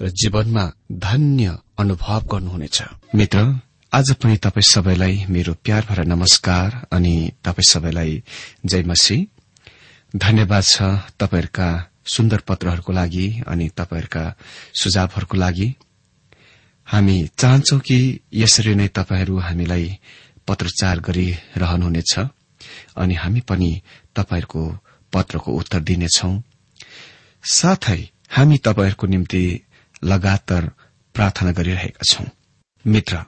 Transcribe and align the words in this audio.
र 0.00 0.08
जीवनमा 0.08 0.72
धन्य 0.92 1.56
अनुभव 1.78 2.20
गर्नुहुनेछ। 2.32 2.82
मित्र 3.14 3.60
आज 3.92 4.12
पनि 4.12 4.36
तपाईँ 4.36 4.62
सबैलाई 4.62 5.24
मेरो 5.28 5.54
प्यार 5.54 5.86
भएर 5.88 6.04
नमस्कार 6.04 6.86
अनि 6.92 7.32
तपाईँ 7.44 7.70
सबैलाई 7.72 8.22
जय 8.66 8.82
मसी 8.82 9.28
धन्यवाद 10.16 10.62
छ 10.62 10.82
तपाईँहरूका 11.20 11.68
सुन्दर 12.06 12.40
पत्रहरूको 12.40 12.92
लागि 12.92 13.42
अनि 13.46 13.68
तपाईँहरूका 13.68 14.34
सुझावहरूको 14.74 15.36
लागि। 15.36 15.74
हामी 16.84 17.28
चाहन्छौ 17.38 17.78
कि 17.78 18.20
यसरी 18.32 18.74
नै 18.74 18.88
तपाईँहरू 18.88 19.38
हामीलाई 19.38 19.98
पत्रचार 20.48 21.00
गरिरहनुहुनेछ 21.00 22.18
अनि 22.96 23.14
हामी 23.14 23.40
पनि 23.40 23.80
तपाईँहरूको 24.16 24.62
पत्रको 25.12 25.52
उत्तर 25.52 25.80
दिनेछौ। 25.80 26.42
साथै 27.44 28.10
हामी 28.30 28.58
तपाईँहरूको 28.58 29.06
निम्ति 29.06 29.62
लगातार 30.04 30.70
प्रार्थना 31.14 31.52
गरिरहेका 31.52 32.02
छौं। 32.10 32.26
मित्र 32.84 33.24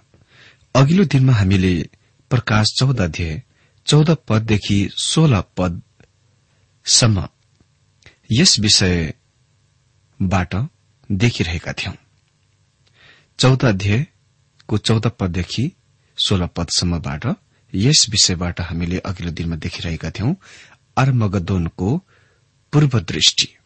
अघिल्लो 0.74 1.04
दिनमा 1.04 1.32
हामीले 1.32 1.72
प्रकाश 2.30 2.66
चौध 2.78 3.00
अध्याय 3.00 3.42
चौध 3.86 4.10
पददेखि 4.28 4.78
सोह्र 4.96 5.40
पदसम्म 5.56 7.28
यस 8.32 8.58
विषयबाट 8.60 10.54
देखिरहेका 11.12 11.72
थियौं। 11.72 11.94
चौध 13.38 13.64
अध्यायको 13.64 14.78
चौध 14.78 15.06
पददेखि 15.06 15.72
सोह्र 16.18 16.46
पदसम्मबाट 16.46 17.26
यस 17.74 18.06
विषयबाट 18.10 18.60
हामीले 18.60 18.98
अघिल्लो 18.98 19.32
दिनमा 19.32 19.56
देखिरहेका 19.56 20.10
थियौं 20.10 20.34
आर्मगदोनको 20.98 21.96
पूर्व 22.72 23.00
दृष्टि 23.00 23.57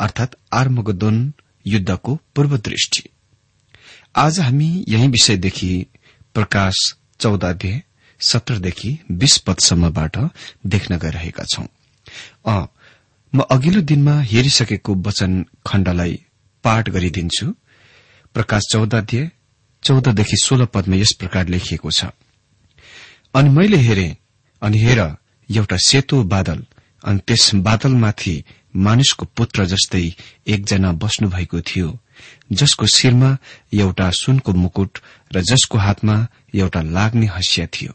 अर्थात 0.00 0.36
आर्मगदोन 0.52 1.32
युद्धको 1.66 2.14
पूर्व 2.34 2.56
दृष्टि 2.58 3.02
आज 4.16 4.40
हामी 4.40 4.68
यही 4.88 5.08
विषयदेखि 5.08 5.86
प्रकाश 6.34 6.74
चौध 7.20 7.44
सत्रदेखि 8.20 8.98
बीस 9.10 9.38
पदसम्मबाट 9.38 10.16
देख्न 10.66 10.98
गइरहेका 10.98 11.44
छौं। 11.44 11.66
म 13.32 13.40
अघिल्लो 13.50 13.80
दिनमा 13.80 14.14
हेरिसकेको 14.20 14.94
वचन 15.06 15.44
खण्डलाई 15.66 16.14
पाठ 16.64 16.88
गरिदिन्छु। 16.88 17.46
प्रकाश 18.34 18.62
चौध 18.72 18.94
अध्याय 18.94 19.30
चौधदेखि 19.82 20.36
सोह्र 20.36 20.64
पदमा 20.66 20.96
यस 20.96 21.12
प्रकार 21.12 21.48
लेखिएको 21.48 21.90
छ। 21.90 22.04
अनि 23.34 23.48
मैले 23.48 23.76
हेरे 23.76 24.08
अनि 24.62 24.78
हेर 24.78 25.00
एउटा 25.48 25.76
सेतो 25.86 26.22
बादल 26.24 26.64
अनि 27.04 27.20
त्यस 27.26 27.54
बादलमाथि 27.66 28.34
मानिसको 28.74 29.26
पुत्र 29.36 29.64
जस्तै 29.66 30.04
एकजना 30.46 30.92
बस्नु 30.92 31.28
भएको 31.28 31.60
थियो 31.60 31.98
जसको 32.52 32.86
शिरमा 32.86 33.36
एउटा 33.74 34.10
सुनको 34.10 34.52
मुकुट 34.52 34.98
र 35.32 35.40
जसको 35.40 35.78
हातमा 35.78 36.16
एउटा 36.54 36.80
लाग्ने 36.82 37.26
हँसिया 37.26 37.66
थियो। 37.66 37.92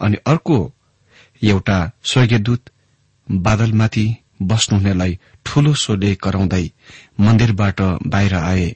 अनि 0.00 0.16
अर्को 0.26 0.72
एउटा 1.42 1.78
स्वर्गीयदूत 2.04 2.70
बादलमाथि 3.28 4.06
बस्नुहुनेलाई 4.42 5.18
ठूलो 5.44 5.74
सोले 5.74 6.14
कराउँदै 6.14 6.70
मन्दिरबाट 7.20 7.80
बाहिर 8.06 8.34
आए। 8.34 8.74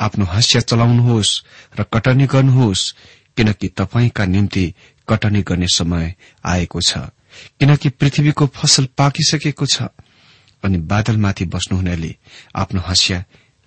आफ्नो 0.00 0.24
हास्य 0.24 0.60
चलाउनुहोस् 0.60 1.42
र 1.80 1.82
कटनी 1.82 2.26
गर्नुहोस् 2.26 2.92
किनकि 3.36 3.68
तपाईँका 3.68 4.24
निम्ति 4.24 4.74
कटनी 5.08 5.42
गर्ने 5.42 5.66
समय 5.66 6.14
आएको 6.44 6.80
छ 6.80 6.98
किनकि 7.60 7.88
पृथ्वीको 7.88 8.46
फसल 8.46 8.88
पाकिसकेको 8.98 9.66
छ। 9.66 9.82
अनि 10.64 10.78
बादलमाथि 10.78 11.44
बस्नुहुनेले 11.44 12.16
आफ्नो 12.54 12.80
हँसिया 12.80 13.24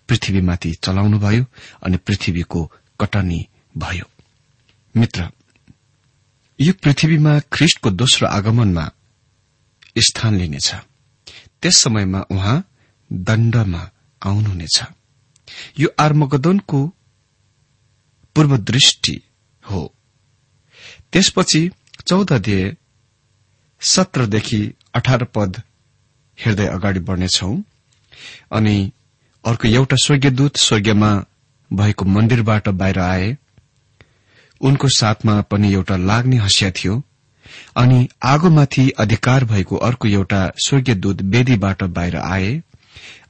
पृथ्वीमाथि 0.10 0.72
चलाउनुभयो 0.74 1.46
अनि 1.84 1.98
पृथ्वीको 1.98 2.72
कटनी 3.00 3.48
भयो। 3.78 4.06
मित्र 4.98 5.30
यो 6.60 6.74
पृथ्वीमा 6.74 7.40
ख्रिष्टको 7.40 7.90
दोस्रो 7.92 8.28
आगमनमा 8.28 8.92
स्थान 9.98 10.36
लिनेछ। 10.36 10.76
त्यस 11.62 11.78
समयमा 11.78 12.20
उहाँ 12.32 12.58
दण्डमा 13.14 13.90
आउनुहुनेछ। 14.26 14.84
यो 15.80 15.90
आर्मगदनको 16.00 16.88
पूर्व 18.36 18.58
दृष्टि 18.58 19.22
हो। 19.64 19.96
त्यसपछि 21.14 21.70
चौध 22.08 22.32
अध्यय 22.34 22.78
सत्रदेखि 23.82 24.74
अठार 24.94 25.24
पद 25.24 25.62
हेर्दै 26.40 26.68
अगाडि 26.68 27.00
बढ्नेछौ। 27.00 27.58
अनि 28.52 28.92
अर्को 29.46 29.68
एउटा 29.68 29.96
स्वर्गीयदूत 29.96 30.58
स्वर्गीयमा 30.58 31.26
भएको 31.74 32.06
मन्दिरबाट 32.06 32.70
बाहिर 32.70 33.00
आए। 33.00 33.38
उनको 34.62 34.88
साथमा 34.88 35.42
पनि 35.42 35.74
एउटा 35.74 35.96
लाग्ने 35.96 36.38
हँसिया 36.38 36.72
थियो। 36.72 37.04
अनि 37.76 38.08
आगोमाथि 38.24 38.90
अधिकार 38.90 39.46
भएको 39.46 39.76
अर्को 39.76 40.08
एउटा 40.08 40.52
स्वर्गीयदूत 40.66 41.22
वेदीबाट 41.22 41.84
बाहिर 41.84 42.16
आए। 42.16 42.62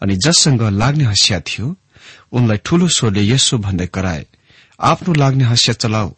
अनि 0.02 0.16
जससँग 0.16 0.62
लाग्ने 0.62 1.04
हँसिया 1.04 1.40
थियो 1.40 1.76
उनलाई 2.32 2.58
ठूलो 2.58 2.88
स्वरले 2.88 3.24
यसो 3.28 3.58
भन्दै 3.58 3.88
कराए 3.88 4.26
आफ्नो 4.80 5.14
लाग्ने 5.14 5.44
हँसिया 5.44 5.74
चलाऊ 5.74 6.14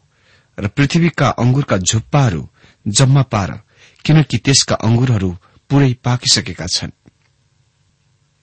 र 0.60 0.68
पृथ्वीका 0.68 1.30
अंगुरका 1.30 1.78
झुप्पाहरू 1.78 2.50
जम्मा 2.88 3.22
पार 3.22 3.62
किनकि 4.06 4.38
त्यसका 4.38 4.76
अंगुरहरू 4.76 5.38
पूरै 5.74 5.94
पाकिसकेका 5.94 6.66
छन्। 6.66 6.92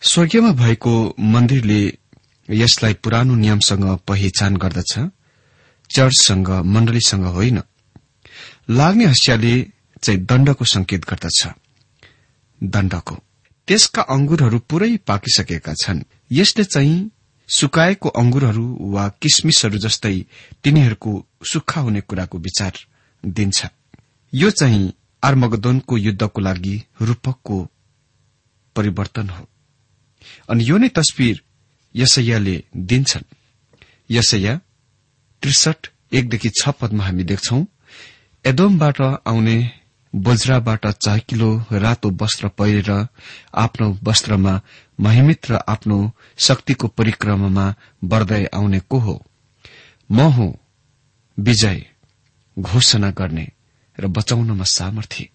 स्वर्गीयमा 0.03 0.51
भएको 0.51 1.15
मन्दिरले 1.21 1.99
यसलाई 2.51 2.95
पुरानो 2.95 3.35
नियमसँग 3.35 3.99
पहिचान 4.09 4.57
गर्दछ 4.57 4.99
चर्चसँग 5.91 6.49
मण्डलीसँग 6.49 7.25
होइन। 7.25 7.63
लाग्ने 8.71 9.05
हँसियाले 9.05 9.67
चाहिँ 10.03 10.25
दण्डको 10.25 10.65
संकेत 10.65 11.05
गर्दछ। 11.05 11.49
दण्डको। 12.63 13.15
त्यसका 13.69 14.03
अंगुरहरू 14.03 14.59
पूरै 14.59 14.97
पाकिसकेका 14.97 15.75
छन्। 15.75 16.03
यसले 16.33 16.65
चाहिँ 16.65 17.11
सुकाएको 17.49 18.09
अंगुरहरू 18.09 18.79
वा 18.81 19.09
किसमिसहरू 19.09 19.79
जस्तै 19.79 20.27
तिनीहरूको 20.65 21.27
सुक्खा 21.47 21.81
हुने 21.81 22.01
कुराको 22.01 22.39
विचार 22.39 22.73
दिन्छ। 23.25 23.67
यो 24.35 24.51
चाहिँ 24.51 24.93
आर्मगदोनको 25.23 25.97
युद्धको 25.97 26.41
लागि 26.41 26.83
रूपकको 27.03 27.69
परिवर्तन 28.77 29.29
हो। 29.29 29.49
अनि 30.51 30.65
यो 30.69 30.79
नै 30.79 30.89
तस्विर 30.89 31.43
यसैयाले 31.97 32.65
दिन्छन्। 32.77 33.25
यसैया 34.11 34.61
त्रिसठ 35.43 35.89
एकदेखि 36.13 36.51
छ 36.51 36.69
पदमा 36.69 37.05
हामी 37.05 37.25
देख्छौ 37.25 37.65
एदोमबाट 38.45 39.01
आउने 39.01 39.73
बज्राबाट 40.15 40.87
चाकिलो 40.87 41.65
रातो 41.73 42.11
वस्त्र 42.11 42.49
पहिरेर 42.49 43.07
आफ्नो 43.55 43.99
वस्त्रमा 44.03 44.61
महिमित 45.01 45.51
र 45.51 45.59
आफ्नो 45.69 46.13
शक्तिको 46.39 46.89
परिक्रमामा 46.89 47.75
बढ़दै 48.05 48.45
आउने 48.45 48.81
को 48.81 48.99
हो? 48.99 49.27
म 50.11 50.21
हो 50.21 50.59
विजय 51.39 51.87
घोषणा 52.59 53.11
गर्ने। 53.11 53.49
र 54.01 54.07
बचाउनमा 54.07 54.65
सामर्थ्य। 54.65 55.29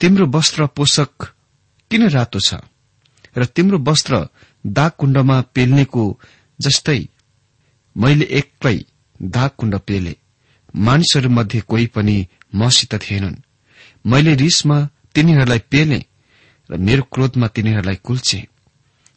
तिम्रो 0.00 0.26
वस्त्र 0.26 0.66
पोषक 0.66 1.34
किन 1.90 2.08
रातो 2.08 2.40
छ? 2.40 2.54
र 3.36 3.44
तिम्रो 3.44 3.78
वस्त्र 3.78 4.28
दाग 4.66 4.90
कुण्डमा 4.98 5.40
पेल्नेको 5.54 6.20
जस्तै 6.60 7.08
मैले 7.96 8.24
एक्लै 8.24 8.78
दाग 9.22 9.50
कुण्ड 9.58 9.74
पेले। 9.78 10.16
मानिसहरूमध्ये 10.76 11.60
कोही 11.60 11.86
पनि 11.86 12.26
मसित 12.54 12.94
थिएनन्। 12.94 13.36
मैले 14.06 14.34
रिसमा 14.34 14.88
तिनीहरूलाई 15.14 15.58
पेले 15.58 16.04
र 16.70 16.76
मेरो 16.76 17.02
क्रोधमा 17.02 17.46
तिनीहरूलाई 17.48 17.96
कुल्चे। 17.96 18.48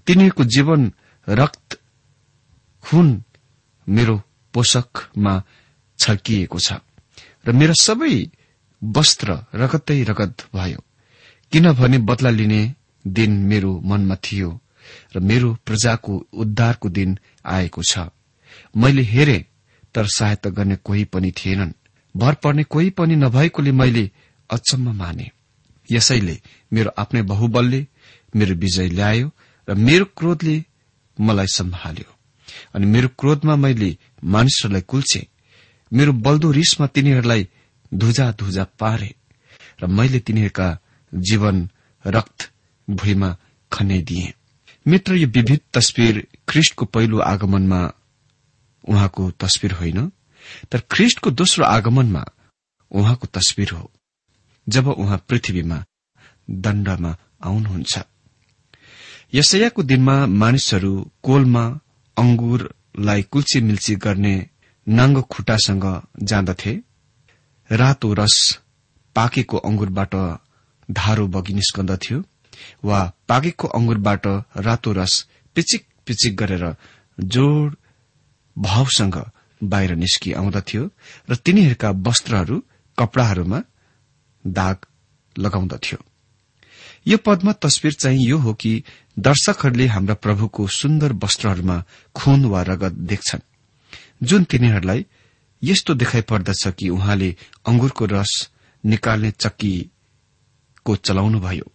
तिनीहरूको 0.07 0.43
जीवन 0.43 0.93
रक्त 1.29 1.79
खुन 2.83 3.23
मेरो 3.87 4.21
पोषकमा 4.53 5.43
छर्किएको 5.99 6.59
छ। 6.59 6.73
र 7.47 7.51
मेरा 7.51 7.73
सबै 7.81 8.13
वस्त्र 8.83 9.45
रगतै 9.55 10.03
रगत 10.03 10.47
भयो। 10.55 10.83
किनभने 11.51 11.97
बदला 11.97 12.29
लिने 12.29 12.75
दिन 13.07 13.31
मेरो 13.31 13.81
मनमा 13.85 14.15
थियो 14.15 14.61
र 15.15 15.19
मेरो 15.19 15.57
प्रजाको 15.65 16.27
उद्धारको 16.33 16.89
दिन 16.89 17.19
आएको 17.45 17.83
छ। 17.83 17.99
मैले 18.77 19.01
हेरे 19.01 19.45
तर 19.95 20.05
सहायता 20.05 20.49
गर्ने 20.49 20.75
कोही 20.75 21.03
पनि 21.03 21.31
थिएनन्। 21.31 21.73
भर 22.17 22.33
पर्ने 22.33 22.63
कोही 22.63 22.89
पनि 22.89 23.15
नभएकोले 23.15 23.71
मैले 23.71 24.11
अचम्म 24.49 24.95
माने। 24.95 25.31
यसैले 25.91 26.41
मेरो 26.73 26.91
आफ्नै 26.97 27.21
बहुबलले 27.21 27.87
मेरो 28.35 28.55
विजय 28.55 28.87
ल्यायो 28.87 29.31
र 29.69 29.75
मेरो 29.75 30.05
क्रोधले 30.05 30.63
मलाई 31.19 31.47
सम्हाल्यो। 31.47 32.15
अनि 32.75 32.85
मेरो 32.85 33.07
क्रोधमा 33.19 33.55
मैले 33.55 33.97
मानिसहरूलाई 34.23 34.81
कुल्छे। 34.81 35.27
मेरो 35.93 36.13
बल्दो 36.13 36.51
रिसमा 36.51 36.87
तिनीहरूलाई 36.87 37.47
धुजा 37.93 38.31
धुजा 38.31 38.63
पारे 38.79 39.15
र 39.83 39.87
मैले 39.87 40.19
तिनीहरूका 40.19 40.77
जीवन 41.13 41.69
रक्त 42.05 42.51
भुइँमा 42.89 43.37
खनाइदिए 43.71 44.33
मित्र 44.87 45.15
यो 45.15 45.27
विविध 45.27 45.59
तस्विर 45.73 46.27
ख्रिष्टको 46.49 46.85
पहिलो 46.85 47.19
आगमनमा 47.19 47.81
उहाँको 48.87 49.31
तस्विर 49.31 49.71
होइन 49.71 50.11
तर 50.71 50.79
ख्रिष्टको 50.91 51.31
दोस्रो 51.31 51.65
आगमनमा 51.65 52.25
उहाँको 52.91 53.27
तस्विर 53.27 53.71
हो 53.71 53.91
जब 54.69 54.87
उहाँ 54.87 55.25
पृथ्वीमा 55.29 55.85
दण्डमा 56.49 57.17
आउनुहुन्छ। 57.43 57.99
यसैयाको 59.33 59.83
दिनमा 59.83 60.15
मानिसहरू 60.25 61.11
कोलमा 61.23 61.63
अंगुरलाई 62.17 63.21
कुल्ची 63.23 63.59
मिल्ची 63.61 63.95
गर्ने 63.95 64.35
नाङ्गो 64.87 65.21
खुट्टासँग 65.21 65.85
जाँदथे। 66.23 66.73
रातो 67.71 68.13
रस 68.13 68.37
पाकेको 69.15 69.57
अंगुरबाट 69.57 70.15
धारो 70.91 71.27
बगि 71.27 71.53
निस्कन्दथ्यो 71.53 72.23
वा 72.83 72.99
पाकेको 73.27 73.67
अंगुरबाट 73.67 74.27
रातो 74.57 74.91
रस 74.91 75.27
पिचिक 75.55 75.85
पिचिक 76.05 76.35
गरेर 76.35 76.75
जोड 77.19 77.75
भावसँग 78.57 79.23
बाहिर 79.63 79.95
निस्कि 79.95 80.33
आउँदथ्यो 80.33 80.89
र 81.29 81.35
तिनीहरूका 81.35 81.89
वस्त्रहरू 82.07 82.63
कपड़ाहरूमा 82.97 83.61
दाग 84.45 84.77
लगाउँदथ्यो। 85.37 85.97
यो 87.07 87.17
पदमा 87.17 87.51
तस्विर 87.51 87.93
चाहिँ 87.93 88.27
यो 88.27 88.37
हो 88.37 88.53
कि 88.53 88.83
दर्शकहरूले 89.19 89.87
हाम्रा 89.87 90.15
प्रभुको 90.15 90.67
सुन्दर 90.67 91.13
वस्त्रहरूमा 91.13 91.83
खून 92.15 92.45
वा 92.45 92.61
रगत 92.61 92.93
देख्छन् 93.07 93.47
जुन 94.23 94.43
तिनीहरूलाई 94.43 95.05
यस्तो 95.63 95.93
देखाइ 95.93 96.21
पर्दछ 96.21 96.67
कि 96.67 96.89
उहाँले 96.89 97.35
अंगुरको 97.67 98.05
रस 98.05 98.49
निकाल्ने 98.85 99.31
चक्कीको 99.31 100.95
चलाउनुभयो। 100.95 101.71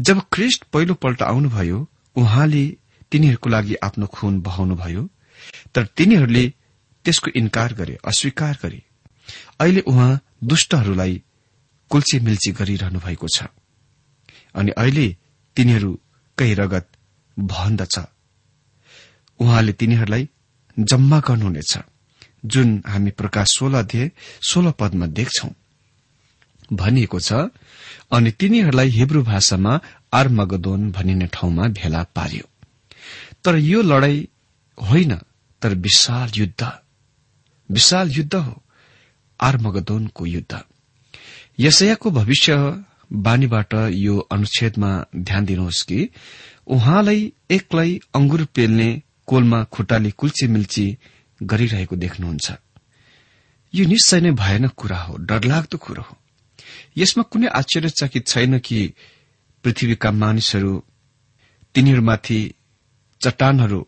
जब 0.00 0.20
ख्रिष्ट 0.32 0.64
पहिलोपल्ट 0.64 1.22
आउनुभयो 1.22 1.88
उहाँले 2.16 2.76
तिनीहरूको 3.12 3.50
लागि 3.50 3.74
आफ्नो 3.74 4.06
खून 4.06 4.40
बहाउनुभयो 4.40 5.08
तर 5.74 5.86
तिनीहरूले 5.86 6.52
त्यसको 7.04 7.30
इन्कार 7.36 7.74
गरे 7.74 7.98
अस्वीकार 8.04 8.58
गरे। 8.62 8.82
अहिले 9.60 9.80
उहाँ 9.80 10.20
दुष्टहरूलाई 10.44 11.22
कुल्ची 11.90 12.20
मिल्ची 12.20 12.52
गरिरहनु 12.52 12.98
भएको 12.98 13.26
छ। 13.28 13.44
अनि 14.54 14.70
अहिले 14.70 15.16
तिनीहरूकै 15.56 16.54
रगत 16.54 16.88
भन्दछ। 17.38 17.98
उहाँले 19.40 19.72
तिनीहरूलाई 19.72 20.28
जम्मा 20.78 21.20
गर्नुहुनेछ। 21.20 21.78
जुन 22.44 22.82
हामी 22.86 23.10
प्रकाश 23.10 23.48
सोह्र 23.48 23.74
अध्यय 23.74 24.10
सोह्र 24.42 24.70
पदमा 24.70 25.06
देख्छौं। 25.06 25.50
भनिएको 26.72 27.20
छ 27.20 27.32
अनि 28.12 28.30
तिनीहरूलाई 28.30 28.88
हिब्रू 28.88 29.22
भाषामा 29.22 29.80
आर्मगदोन 30.12 30.90
भनिने 30.92 31.26
ठाउँमा 31.26 31.68
भेला 31.68 32.02
पार्यो। 32.02 32.48
तर 33.44 33.56
यो 33.56 33.82
लड़ाई 33.82 34.28
होइन 34.78 35.16
तर 35.62 35.74
विशाल 35.74 36.30
युद्ध। 36.36 36.72
विशाल 37.70 38.10
युद्ध 38.10 38.34
हो 38.34 38.62
आर्मगदोनको 39.40 40.26
युद्ध। 40.26 40.60
यसयाको 41.60 42.10
भविष्य 42.10 42.84
बानीबाट 43.12 43.74
यो 43.74 44.18
अनुच्छेदमा 44.18 45.04
ध्यान 45.16 45.44
दिनुहोस् 45.44 45.82
कि 45.82 46.08
उहाँलाई 46.66 47.32
एक्लै 47.50 48.00
अंगुर 48.14 48.44
पेल्ने 48.44 49.02
कोलमा 49.26 49.64
खुट्टाले 49.64 50.10
कुल्ची 50.10 50.46
मिल्ची 50.46 50.98
गरिरहेको 51.42 51.96
देख्नुहुन्छ। 51.96 52.52
यो 53.74 53.86
निश्चय 53.86 54.20
नै 54.20 54.30
भयानक 54.30 54.72
कुरा 54.76 54.98
हो 54.98 55.16
डरलाग्दो 55.16 55.78
कुरो 55.78 56.02
हो। 56.02 56.16
यसमा 56.96 57.22
कुनै 57.22 57.46
आश्चर्यचकित 57.46 58.26
छैन 58.26 58.58
कि 58.58 58.94
पृथ्वीका 59.64 60.10
मानिसहरू 60.10 60.84
तिनीहरूमाथि 61.74 62.54
चट्टानहरू 63.20 63.86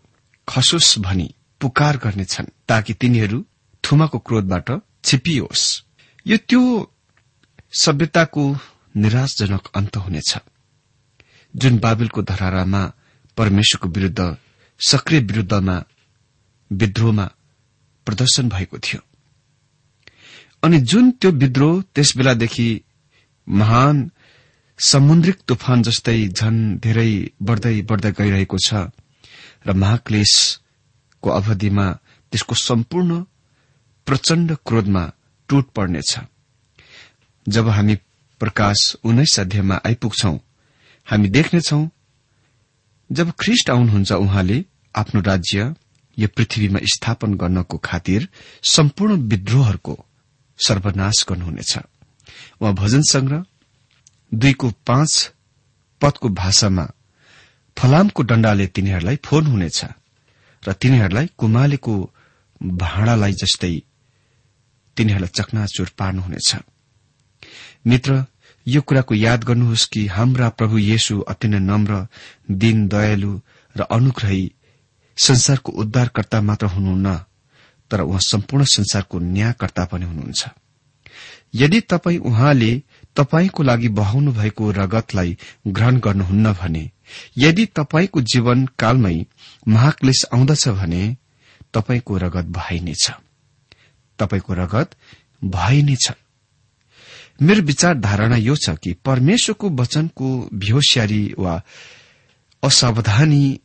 खसोस 0.48 0.98
भनी 0.98 1.34
पुकार 1.60 1.96
गर्नेछन् 1.96 2.46
ताकि 2.68 2.94
तिनीहरू 2.94 3.46
थुमाको 3.84 4.18
क्रोधबाट 4.18 4.70
छिपियोस्। 5.04 5.82
यो 6.26 6.36
त्यो 6.36 6.92
सभ्यताको 7.72 8.56
निराशजनक 8.96 9.68
अन्त 9.74 9.96
हुनेछ। 9.96 10.38
जुन 11.56 11.78
बाबुलको 11.78 12.22
धरारामा 12.22 12.92
परमेश्वरको 13.36 13.88
विरूद्ध 13.88 14.36
सक्रिय 14.80 15.20
विरूद्धमा 15.20 15.84
विद्रोहमा 16.72 17.30
प्रदर्शन 18.06 18.48
भएको 18.48 18.78
थियो। 18.78 19.00
अनि 20.62 20.78
जुन 20.80 21.10
त्यो 21.10 21.30
विद्रोह 21.32 21.82
त्यस 21.94 22.16
बेलादेखि 22.16 22.68
महान 23.46 24.10
समुद्रिक 24.78 25.38
तुफान 25.48 25.82
जस्तै 25.82 26.18
झन 26.28 26.56
धेरै 26.78 27.12
बढ़दै 27.42 27.76
बढ़दै 27.82 28.12
गइरहेको 28.12 28.58
छ 28.66 28.74
र 29.66 29.72
महाक्लेशको 29.72 31.30
अवधिमा 31.30 31.86
त्यसको 32.32 32.54
सम्पूर्ण 32.54 33.24
प्रचण्ड 34.06 34.56
क्रोधमा 34.66 35.04
टुट 35.48 35.66
पर्नेछ। 35.70 36.18
जब 37.46 37.68
हामी 37.68 37.94
प्रकाश 38.40 38.78
उन्नाइस 39.04 39.38
अध्यायमा 39.40 39.76
आइपुग्छौ 39.86 40.34
हामी 41.06 41.28
देख्नेछौ 41.28 41.80
जब 43.10 43.32
ख्रिष्ट 43.40 43.70
आउनुहुन्छ 43.70 44.12
उहाँले 44.12 44.58
आफ्नो 44.94 45.20
राज्य 45.20 45.74
यो 46.18 46.28
पृथ्वीमा 46.36 46.80
स्थापन 46.94 47.34
गर्नको 47.34 47.78
खातिर 47.78 48.28
सम्पूर्ण 48.62 49.16
विद्रोहहरूको 49.28 49.94
सर्वनाश 50.58 51.24
गर्नुहुनेछ। 51.28 51.72
उहाँ 52.60 52.74
भजन 52.74 53.02
संग्रह 53.02 53.44
दुईको 54.32 54.70
पाँच 54.86 55.32
पदको 56.00 56.28
भाषामा 56.28 56.86
फलामको 57.76 58.22
डण्डाले 58.22 58.66
तिनीहरूलाई 58.66 59.16
फोर्नुहुनेछ 59.24 59.84
र 60.62 60.72
तिनीहरूलाई 60.72 61.26
कुमालेको 61.38 61.94
भाँडालाई 62.62 63.32
जस्तै 63.32 63.74
तिनीहरूलाई 64.96 65.32
चकनाचुर 65.38 65.90
पार्नुहुनेछ। 65.98 66.50
मित्र 67.86 68.24
यो 68.66 68.80
कुराको 68.82 69.14
याद 69.14 69.44
गर्नुहोस् 69.44 69.86
कि 69.92 70.06
हाम्रा 70.06 70.48
प्रभु 70.48 70.78
येशु 70.78 71.20
अति 71.20 71.48
नै 71.48 71.58
नम्र 71.58 72.06
दिन 72.50 72.86
दयालु 72.88 73.32
र 73.76 73.80
अनुग्रही 73.90 74.42
संसारको 75.16 75.72
उद्धारकर्ता 75.72 76.40
मात्र 76.40 76.66
हुनुहुन्न 76.66 77.16
तर 77.90 78.00
उहाँ 78.00 78.20
सम्पूर्ण 78.20 78.64
संसारको 78.64 79.18
न्यायकर्ता 79.18 79.84
पनि 79.84 80.04
हुनुहुन्छ। 80.04 80.48
यदि 81.54 81.80
तपाई 81.80 82.16
उहाँले 82.18 82.82
तपाईँको 83.16 83.62
लागि 83.62 83.88
बहाउनु 83.88 84.32
भएको 84.32 84.70
रगतलाई 84.70 85.36
ग्रहण 85.66 85.98
गर्नुहुन्न 85.98 86.52
भने 86.52 86.90
यदि 87.38 87.66
तपाईँको 87.66 88.20
जीवन 88.22 88.66
कालमै 88.78 89.26
महाक्लेश 89.68 90.24
आउँदछ 90.34 90.68
भने 90.68 91.16
तपाईँको 91.74 92.16
रगत 92.16 92.44
भइनेछ 92.44 93.10
तपाईँको 94.18 94.54
रगत 94.54 94.90
भइनेछ 95.44 96.10
मेरो 97.42 97.62
विचार 97.62 97.98
धारणा 97.98 98.36
यो 98.36 98.56
छ 98.56 98.70
कि 98.70 98.92
परमेश्वरको 99.04 99.70
वचनको 99.70 100.48
भ्योस्यारी 100.54 101.34
वा 101.38 101.62
असावधानी 102.62 103.60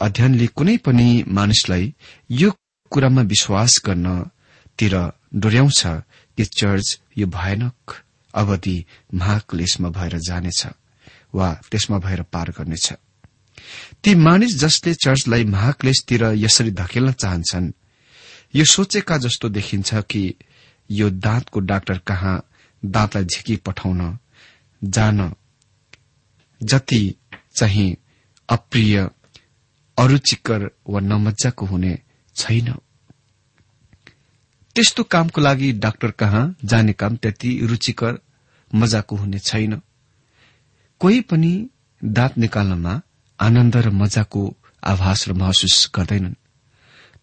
अध्ययनले 0.00 0.46
कुनै 0.46 0.76
पनि 0.76 1.24
मानिसलाई 1.28 1.94
यो 2.30 2.50
कुरामा 2.92 3.22
विश्वास 3.22 3.80
गर्नतिर 3.86 4.94
डोर्याउँछ 5.34 5.82
कि 6.38 6.44
चर्च 6.44 7.00
यो 7.18 7.26
भयानक 7.26 7.94
अवधि 8.34 8.76
महाक्लेशमा 9.14 9.88
भएर 9.88 10.18
जानेछ 10.18 10.66
वा 11.34 11.52
त्यसमा 11.70 11.98
भएर 11.98 12.22
पार 12.22 12.50
गर्नेछ। 12.50 12.92
ती 14.02 14.14
मानिस 14.14 14.58
जसले 14.58 14.94
चर्चलाई 14.94 15.44
महाक्लेशतिर 15.44 16.24
यसरी 16.34 16.70
धकेल्न 16.70 17.12
चाहन्छन् 17.12 17.70
यो 18.54 18.64
सोचेका 18.64 19.16
जस्तो 19.16 19.48
देखिन्छ 19.48 19.94
कि 19.94 20.22
यो 20.90 21.10
दाँतको 21.10 21.60
डाक्टर 21.60 21.98
कहाँ 21.98 22.36
दाँतलाई 22.84 23.24
झिकी 23.24 23.56
पठाउन 23.56 24.18
जान 24.84 25.32
जति 26.60 27.02
चाहिँ 27.56 27.96
अप्रिय 28.48 29.08
अरूचिकर 29.98 30.70
वा 30.88 31.00
नमजाको 31.00 31.66
हुने 31.66 31.98
छैन। 32.36 32.74
त्यस्तो 34.76 35.02
कामको 35.02 35.40
लागि 35.40 35.72
डाक्टर 35.72 36.10
कहाँ 36.10 36.56
जाने 36.64 36.92
काम 36.92 37.16
त्यति 37.16 37.60
रुचिकर 37.62 38.18
मजाको 38.74 39.16
हुने 39.16 39.38
छैन। 39.38 39.80
कोही 41.00 41.20
पनि 41.20 41.68
दाँत 42.04 42.38
निकाल्नमा 42.38 43.02
आनन्द 43.40 43.76
र 43.76 43.90
मजाको 43.90 44.56
आभास 44.84 45.28
र 45.28 45.32
महसुस 45.32 45.90
गर्दैनन्। 45.94 46.34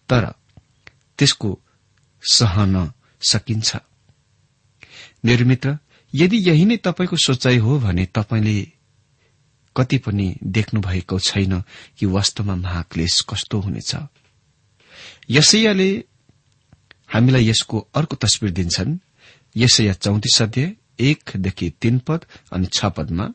तर 0.08 0.32
त्यसको 1.18 1.60
सहन 2.22 2.92
सकिन्छ। 3.20 3.76
मेरो 5.24 5.44
मित्र 5.44 5.78
यदि 6.14 6.36
यही 6.50 6.64
नै 6.64 6.76
तपाईँको 6.76 7.16
सोचाइ 7.16 7.56
हो 7.56 7.78
भने 7.78 8.06
तपाईँले 8.06 8.72
कति 9.76 9.98
पनि 9.98 10.36
देख्नु 10.44 10.80
भएको 10.80 11.18
छैन 11.18 11.62
कि 11.98 12.06
वास्तवमा 12.06 12.54
महाक्लेश 12.54 13.20
कस्तो 13.28 13.60
हुनेछ। 13.60 13.96
यसैयाले 15.30 16.04
हामीलाई 17.12 17.48
यसको 17.48 17.88
अर्को 17.94 18.16
तस्विर 18.16 18.50
दिन्छन्। 18.50 18.98
यसैया 19.56 19.92
चौतिस 19.92 20.42
अध्याय 20.42 20.72
एकदेखि 21.00 21.70
तीन 21.70 21.98
पद 21.98 22.24
अनि 22.52 22.66
छ 22.66 22.84
पदमा 22.84 23.32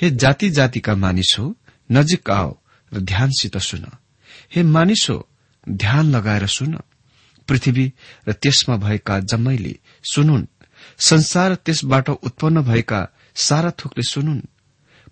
हे 0.00 0.10
जाति 0.10 0.50
जातिका 0.50 0.94
मानिस 0.94 1.36
हो 1.38 1.56
नजिक 1.92 2.30
आओ 2.30 2.56
र 2.92 3.00
ध्यानसित 3.00 3.58
सुन। 3.58 3.86
हे 4.54 4.62
मानिस 4.62 5.06
हो 5.10 5.28
ध्यान 5.68 6.16
लगाएर 6.16 6.46
सुन। 6.46 6.80
पृथ्वी 7.48 7.92
र 8.28 8.32
त्यसमा 8.32 8.76
भएका 8.76 9.20
जम्मैले 9.20 9.78
सुनुन्। 10.04 10.46
संसार 10.98 11.54
त्यसबाट 11.54 12.08
उत्पन्न 12.08 12.62
भएका 12.62 13.08
सारा 13.34 13.70
थोकले 13.70 14.02
सुनुन्। 14.02 14.40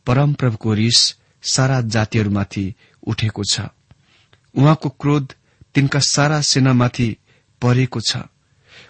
परमप्रभुको 0.07 0.75
रिस 0.75 1.17
सारा 1.43 1.81
जातिहरूमाथि 1.81 2.75
उठेको 3.07 3.43
छ। 3.45 3.61
उहाँको 4.55 4.89
क्रोध 4.89 5.35
तिनका 5.75 5.99
सारा 5.99 6.41
सेनामाथि 6.41 7.17
परेको 7.63 8.01
छ। 8.01 8.17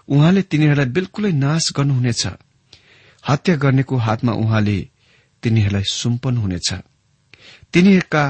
उहाँले 0.09 0.43
तिनीहरूलाई 0.43 0.87
बिल्कुलै 0.87 1.33
नाश 1.33 1.73
गर्नुहुनेछ। 1.77 2.27
हत्या 3.29 3.57
गर्नेको 3.57 3.97
हातमा 3.97 4.33
उहाँले 4.33 4.89
तिनीहरूलाई 5.43 5.83
सुम्पन 5.93 6.37
हुनेछ। 6.37 6.69
तिनीहरूका 7.73 8.25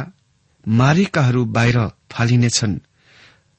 मारिकाहरू 0.68 1.44
बाहिर 1.44 1.78
फालिनेछन् 2.10 2.78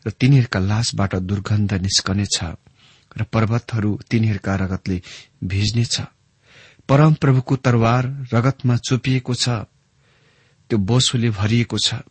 र 0.06 0.10
तिनीहरूका 0.10 0.60
लासबाट 0.60 1.16
दुर्गन्ध 1.16 1.74
निस्कनेछ 1.74 2.38
र 3.18 3.24
पर्वतहरू 3.24 4.00
तिनीहरूका 4.10 4.56
रगतले 4.56 5.02
भिज्नेछ। 5.44 6.02
परमप्रभुको 6.92 7.56
तरवार 7.56 8.06
रगतमा 8.34 8.76
चोपिएको 8.78 9.34
छ 9.34 9.50
त्यो 10.70 10.78
बोसोले 10.78 11.30
भरिएको 11.30 11.78
छ। 11.78 12.04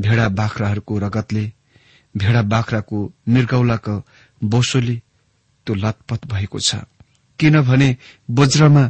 भेडा 0.00 0.28
बाख्राहरूको 0.28 0.98
रगतले 0.98 1.52
भेडा 2.14 2.42
बाख्राको 2.42 2.98
मृगौलाको 3.28 3.94
बोसोले 4.44 4.94
त्यो 5.66 5.74
लतपत 5.74 6.26
भएको 6.26 6.58
छ। 6.58 6.86
किनभने 7.38 7.96
बोज्रमा 8.30 8.84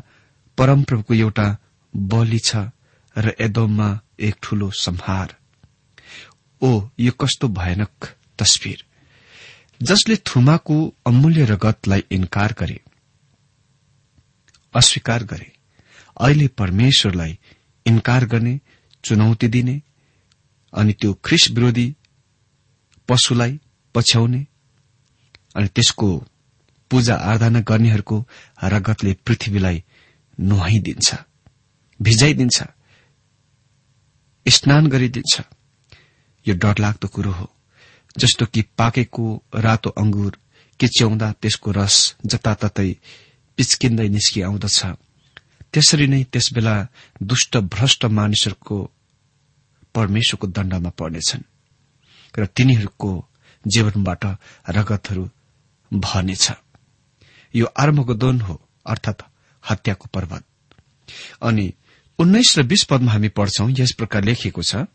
परमप्रभुको 0.59 1.15
एउटा 1.15 1.57
बलि 1.97 2.39
छ 2.39 2.57
र 3.17 3.35
एदोममा 3.41 3.89
एक 4.21 4.37
ठूलो 4.43 4.71
संहार। 4.71 5.35
ओ 6.63 6.89
यो 7.01 7.13
कस्तो 7.13 7.49
भयानक 7.49 8.13
तस्विर। 8.39 8.85
जसले 9.83 10.17
थुमाको 10.29 10.77
अमूल्य 11.07 11.45
रगतलाई 11.45 12.05
इन्कार 12.11 12.55
गरे। 12.59 12.81
अस्वीकार 14.75 15.25
गरे। 15.25 15.53
अहिले 16.21 16.47
परमेश्वरलाई 16.61 17.39
इन्कार 17.87 18.25
गर्ने 18.27 18.59
चुनौती 19.05 19.49
दिने 19.49 19.81
अनि 20.73 20.93
त्यो 20.93 21.13
ख्रिस 21.25 21.51
विरोधी 21.51 21.87
पशुलाई 23.09 23.59
पछ्याउने 23.95 24.47
अनि 25.57 25.69
त्यसको 25.75 26.09
पूजा 26.91 27.15
आराधना 27.15 27.61
गर्नेहरूको 27.61 28.19
रगतले 28.65 29.13
पृथ्वीलाई 29.27 29.83
नुहाइदिन्छ 30.39 31.09
भिजाइदिन्छ 32.01 32.63
स्नान 34.47 34.87
गरिदिन्छ। 34.87 35.41
यो 36.47 36.55
डरलाग्दो 36.57 37.09
कुरो 37.09 37.33
हो 37.33 37.47
जस्तो 38.17 38.47
कि 38.47 38.63
पाकेको 38.79 39.25
रातो 39.57 39.91
अंगुर 40.03 40.39
किच्याउँदा 40.81 41.29
त्यसको 41.43 41.71
रस 41.73 41.97
जताततै 42.27 42.91
पिच्किँदै 43.61 44.09
निस्किआउँदछ 44.09 44.79
त्यसरी 45.73 46.07
नै 46.07 46.23
त्यसबेला 46.33 46.75
दुष्ट 47.23 47.57
भ्रष्ट 47.57 48.05
मानिसहरूको 48.11 48.77
परमेश्वरको 49.95 50.47
दण्डमा 50.47 50.91
पर्नेछन् 50.91 51.43
र 52.35 52.47
तिनीहरूको 52.47 53.11
जीवनबाट 53.65 54.25
रगतहरू 54.69 55.25
भर्नेछ। 55.93 56.47
यो 57.55 57.67
आर्मगोदोन 57.79 58.41
हो 58.41 58.55
अर्थात 58.87 59.19
हत्याको 59.65 60.07
पर्वत। 60.15 60.45
अनि 61.43 61.67
उन्नाइस 62.19 62.59
र 62.59 62.63
बीस 62.63 62.85
पदमा 62.85 63.13
हामी 63.13 63.29
पढ्छौं 63.29 63.69
यस 63.79 63.93
प्रकार 63.93 64.25
लेखिएको 64.25 64.63
छ 64.63 64.87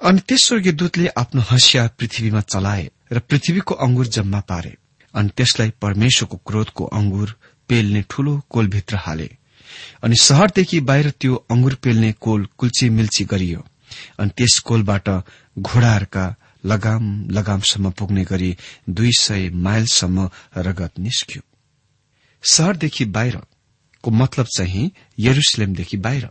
अनि 0.00 0.20
त्यस 0.20 0.44
स्वर्गीय 0.44 0.72
दूतले 0.72 1.08
आफ्नो 1.18 1.42
हँसिया 1.50 1.86
पृथ्वीमा 1.98 2.40
चलाए 2.46 2.90
र 3.12 3.18
पृथ्वीको 3.18 3.74
अंगुर 3.74 4.06
जम्मा 4.06 4.40
पारे। 4.40 4.76
अनि 5.14 5.28
त्यसलाई 5.36 5.70
परमेश्वरको 5.82 6.36
क्रोधको 6.46 6.84
अंगुर 6.84 7.28
पेल्ने 7.68 8.04
ठूलो 8.10 8.40
कोलभित्र 8.50 8.96
हाले। 8.96 9.30
अनि 10.02 10.16
शहरदेखि 10.16 10.80
बाहिर 10.80 11.10
त्यो 11.10 11.34
अंगुर 11.50 11.74
पेल्ने 11.74 12.12
कोल 12.20 12.46
कुल्ची 12.58 12.88
मिल्ची 12.90 13.24
गरियो। 13.24 13.64
अनि 14.18 14.30
त्यस 14.36 14.58
कोलबाट 14.58 15.08
घोड़ाहरूका 15.58 16.34
लगाम 16.64 17.04
लगामसम्म 17.30 17.90
पुग्ने 17.90 18.24
गरी 18.24 18.56
दुई 18.88 19.12
सय 19.12 19.48
माइलसम्म 19.50 20.28
रगत 20.56 20.98
निस्क्यो। 20.98 21.42
शहरदेखि 22.42 23.04
बाहिरको 23.04 24.10
मतलब 24.10 24.46
चाहिँ 24.56 24.90
यरुसलेमदेखि 25.18 25.96
बाहिर। 25.96 26.28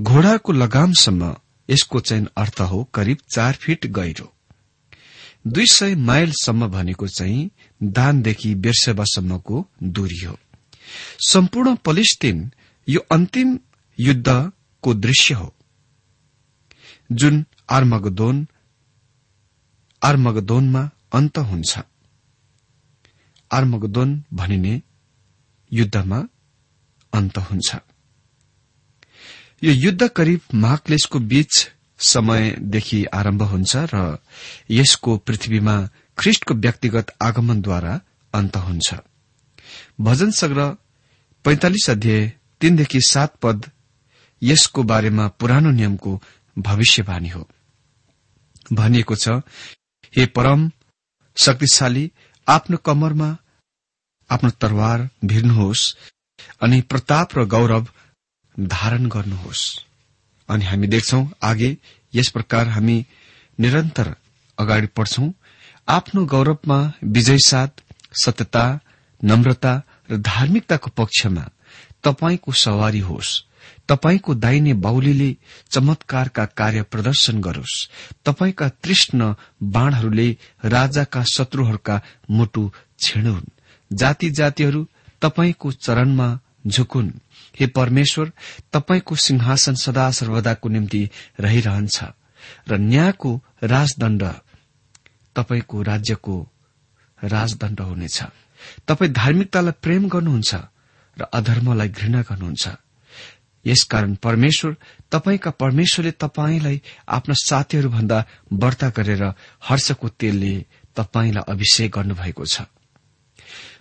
घोड़ाको 0.00 0.52
लगामसम्म 0.52 1.34
यसको 1.68 2.00
चाहिँ 2.00 2.26
अर्थ 2.36 2.60
हो 2.60 2.82
करिब 2.94 3.18
चार 3.30 3.52
फिट 3.52 3.86
गहिरो। 3.86 4.32
दुई 5.46 5.66
सय 5.66 5.94
माइलसम्म 5.94 6.68
भनेको 6.68 7.08
चाहिँ 7.08 7.50
दानदेखि 7.82 8.54
बेर्सेबासम्मको 8.54 9.68
दूरी 9.82 10.24
हो। 10.24 10.38
सम्पूर्ण 11.28 11.76
पलिस्तिन 11.76 12.52
यो 12.88 13.00
अन्तिम 13.12 13.58
युद्धको 14.00 14.94
दृश्य 14.94 15.34
हो। 15.34 15.54
जुन 17.12 17.44
आर्मगदोन 17.70 18.48
आर्मगदोनमा 20.02 20.90
अन्त 21.12 21.38
हुन्छ। 21.38 21.78
आर्मगदोन 23.52 24.24
भनिने 24.32 24.82
युद्धमा 25.72 26.28
अन्त 27.12 27.38
हुन्छ। 27.38 27.76
यो 29.64 29.72
युद्ध 29.72 30.08
करिब 30.08 30.40
महाक्लेशको 30.54 31.18
बीच 31.18 31.70
समयदेखि 32.02 33.04
आरम्भ 33.14 33.42
हुन्छ 33.42 33.76
र 33.94 34.18
यसको 34.70 35.16
पृथ्वीमा 35.18 35.76
ख्रिष्टको 36.18 36.54
व्यक्तिगत 36.54 37.10
आगमनद्वारा 37.22 38.00
अन्त 38.34 38.56
हुन्छ। 38.56 38.94
भजन 40.00 40.30
संग्रह 40.30 40.76
पैंतालिस 41.44 41.88
अध्याय 41.90 42.32
तीनदेखि 42.60 43.00
सात 43.00 43.36
पद 43.42 43.70
यसको 44.42 44.82
बारेमा 44.82 45.28
पुरानो 45.40 45.70
नियमको 45.70 46.20
भविष्यवाणी 46.58 47.28
हो। 47.28 47.48
भनिएको 48.72 49.14
छ 49.16 49.28
हे 50.16 50.26
परम 50.26 50.70
शक्तिशाली 51.36 52.10
आफ्नो 52.46 52.76
कमरमा 52.76 53.30
आफ्नो 54.30 54.50
तरवार 54.60 55.08
भिर्नुहोस् 55.24 55.84
अनि 56.62 56.80
प्रताप 56.80 57.38
र 57.38 57.44
गौरव 57.46 57.88
धारण 58.54 59.06
गर्नुहोस्। 59.08 59.62
अनि 60.52 60.64
हामी 60.64 60.86
देख्छौ 60.86 61.20
आगे 61.42 61.70
यस 62.14 62.28
प्रकार 62.28 62.68
हामी 62.68 62.96
निरन्तर 63.58 64.14
अगाडि 64.58 64.88
बढ्छौं। 64.96 65.30
आफ्नो 65.88 66.24
गौरवमा 66.24 66.78
विजय 67.04 67.38
साथ 67.46 67.82
सत्यता 68.24 68.64
नम्रता 69.20 69.72
र 70.10 70.16
धार्मिकताको 70.22 70.90
पक्षमा 70.96 71.44
तपाईँको 72.04 72.52
सवारी 72.52 72.98
होस्। 73.00 73.40
तपाईँको 73.88 74.34
दाहिने 74.34 74.72
बाहुलीले 74.84 75.30
चमत्कारका 75.70 76.44
कार्य 76.58 76.82
प्रदर्शन 76.82 77.40
गरोस्। 77.40 77.88
तपाईँका 78.24 78.68
तृष्ण 78.84 79.34
बाणहरूले 79.74 80.28
राजाका 80.64 81.22
शत्रुहरूका 81.34 82.00
मुटु 82.30 82.70
छिणुन् 83.00 83.50
जाति 83.90 84.30
जातिहरू 84.30 84.86
तपाईँको 85.22 85.72
चरणमा 85.78 86.28
झुकुन्। 86.66 87.10
हे 87.60 87.66
परमेश्वर 87.66 88.32
तपाईँको 88.72 89.14
सिंहासन 89.16 89.74
सदा 89.74 90.10
सर्वदाको 90.10 90.68
निम्ति 90.68 91.10
रहिरहन्छ 91.40 92.04
र 92.68 92.78
न्यायको 92.78 93.40
राजदण्ड 93.64 94.22
तपाईँको 95.36 95.82
राज्यको 95.82 96.36
राजदण्ड 97.24 97.80
हुनेछ। 97.80 98.22
तपाईँ 98.88 99.12
धार्मिकतालाई 99.12 99.72
प्रेम 99.82 100.08
गर्नुहुन्छ 100.08 100.54
र 101.16 101.22
अधर्मलाई 101.22 101.88
घृणा 101.88 102.22
गर्नुहुन्छ। 102.22 102.68
यसकारण 103.66 104.14
परमेश्वर 104.14 104.76
तपाईँका 105.10 105.50
परमेश्वरले 105.50 106.10
तपाईँलाई 106.10 106.82
आफ्ना 107.08 107.34
साथीहरूभन्दा 107.34 108.24
वर्ता 108.52 108.88
गरेर 108.88 109.22
हर्षको 109.62 110.08
तेलले 110.08 110.66
तपाईँलाई 110.96 111.44
अभिषेक 111.48 111.90
गर्नुभएको 111.90 112.44
छ। 112.44 112.62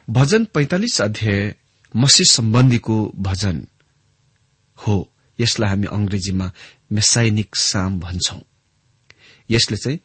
भजन 0.10 0.46
पैंतालिस 0.46 1.02
अध्याय 1.02 1.56
मसी 1.96 2.24
सम्बन्धीको 2.24 3.12
भजन 3.16 3.68
हो। 4.78 5.14
यसलाई 5.40 5.70
हामी 5.70 5.88
अंग्रेजीमा 5.88 6.52
मेसाइनिक 6.92 7.56
साम 7.56 8.00
भन्छौ। 8.00 8.40
यसले 9.50 9.78
चाहिँ 9.78 10.00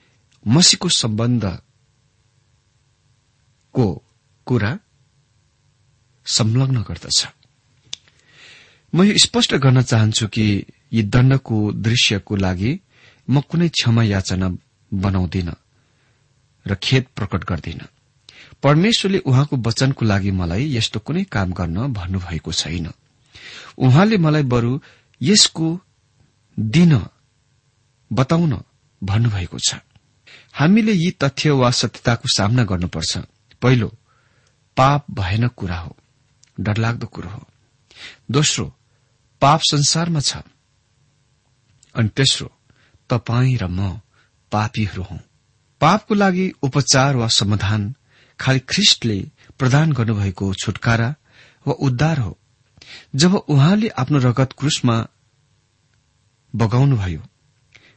मसीको 0.47 0.89
सम्बन्धको 0.89 1.63
कुरा 4.47 4.79
संलग्न 6.27 6.83
गर्दछ। 6.83 7.27
म 8.95 9.03
यो 9.03 9.15
स्पष्ट 9.25 9.55
गर्न 9.55 9.83
चाहन्छु 9.83 10.27
कि 10.29 10.67
यी 10.93 11.03
दण्डको 11.03 11.73
दृश्यको 11.73 12.37
लागि 12.37 12.81
म 13.31 13.41
कुनै 13.41 13.69
क्षमा 13.69 14.03
याचना 14.03 14.49
बनाउँदिन 14.95 15.51
र 16.67 16.75
खेद 16.75 17.07
प्रकट 17.17 17.45
गर्दिन। 17.45 17.81
परमेश्वरले 18.63 19.19
उहाँको 19.19 19.57
वचनको 19.57 20.05
लागि 20.05 20.31
मलाई 20.31 20.77
यस्तो 20.77 21.01
कुनै 21.01 21.25
काम 21.25 21.53
गर्न 21.53 21.93
भन्नुभएको 21.93 22.53
छैन। 22.53 22.93
उहाँले 23.79 24.19
मलाई 24.19 24.43
बरू 24.43 24.83
यसको 25.23 25.81
दिन 26.59 27.07
बताउन 28.13 28.63
भन्नुभएको 29.05 29.59
छ। 29.59 29.75
हामीले 30.53 30.93
यी 30.93 31.11
तथ्य 31.11 31.51
वा 31.51 31.71
सत्यताको 31.71 32.29
सामना 32.29 32.65
गर्नुपर्छ। 32.65 33.19
पहिलो 33.63 33.93
पाप 34.77 35.07
भएन 35.11 35.49
कुरा 35.49 35.79
हो। 35.79 35.97
डरलाग्दो 36.61 37.07
कुरो 37.07 37.29
हो। 37.29 37.49
दोस्रो 38.31 38.77
पाप 39.41 39.61
संसारमा 39.61 40.21
छ। 40.21 40.37
अनि 41.95 42.09
तेस्रो 42.09 42.51
तपाई 43.11 43.57
र 43.57 43.67
म 43.67 44.01
पापीहरू 44.53 45.03
हौ। 45.03 45.19
पापको 45.81 46.15
लागि 46.15 46.53
उपचार 46.63 47.17
वा 47.17 47.29
समाधान 47.29 47.96
खालि 48.41 48.61
ख्रिष्टले 48.69 49.19
प्रदान 49.59 49.93
गर्नुभएको 49.93 50.55
छुटकारा 50.55 51.15
वा 51.67 51.73
उद्धार 51.73 52.19
हो। 52.19 52.39
जब 53.17 53.35
उहाँले 53.35 53.89
आफ्नो 53.89 54.19
रगत 54.19 54.53
क्रुसमा 54.59 55.07
बगाउनुभयो 56.55 57.23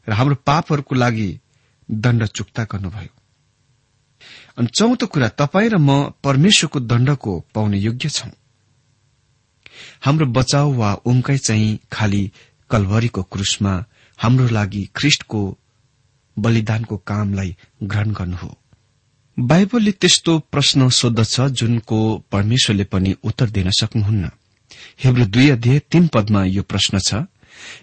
र 0.10 0.13
हाम्रो 0.13 0.36
पापहरूको 0.36 0.96
लागि 0.96 1.39
दण्ड 1.91 2.25
चुक्ता 2.25 2.63
गर्नुभयो। 2.63 3.13
अनि 4.58 4.67
चौथो 4.67 5.08
कुरा 5.08 5.27
तपाईँ 5.29 5.69
र 5.69 5.77
म 5.77 6.12
परमेश्वरको 6.24 6.79
दण्डको 6.79 7.39
पाउने 7.53 7.77
योग्य 7.77 8.10
छौं। 8.10 8.31
हाम्रो 10.05 10.25
बचाउ 10.25 10.74
वा 10.74 10.93
उम्काई 10.93 11.38
चाहिँ 11.38 11.79
खालि 11.91 12.31
कलवरीको 12.69 13.24
क्रुसमा 13.24 13.86
हाम्रो 14.19 14.48
लागि 14.48 14.89
ख्रिष्टको 14.96 15.58
बलिदानको 16.39 16.98
कामलाई 16.98 17.55
ग्रहण 17.84 18.12
गर्नु 18.12 18.38
हो। 18.38 18.58
बाइबलले 19.39 19.91
त्यस्तो 19.91 20.39
प्रश्न 20.39 20.89
सोद्धछ 20.89 21.41
जुनको 21.41 22.24
परमेश्वरले 22.31 22.84
पनि 22.84 23.15
उत्तर 23.24 23.50
दिन 23.50 23.69
सक्नुहुन्न। 23.69 24.31
हेब्रो 25.03 25.25
दुई 25.25 25.50
अध्यय 25.50 25.79
तीन 25.79 26.08
पदमा 26.08 26.43
यो 26.43 26.63
प्रश्न 26.63 27.00
छ 27.00 27.13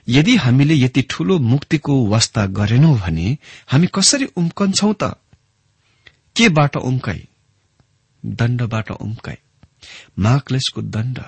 यदि 0.08 0.36
हामीले 0.36 0.74
यति 0.74 1.02
ठूलो 1.02 1.38
मुक्तिको 1.38 2.06
वास्ता 2.06 2.46
गरेनौ 2.46 2.94
भने 2.94 3.38
हामी 3.68 3.86
कसरी 3.86 4.24
उम्कन्छौ 4.24 4.92
त? 4.92 5.02
केबाट 6.36 6.76
उम्काई? 6.76 7.28
दण्डबाट 8.26 8.90
उम्काई? 8.90 9.36
महाक्लेशको 10.18 10.82
दण्ड? 10.82 11.18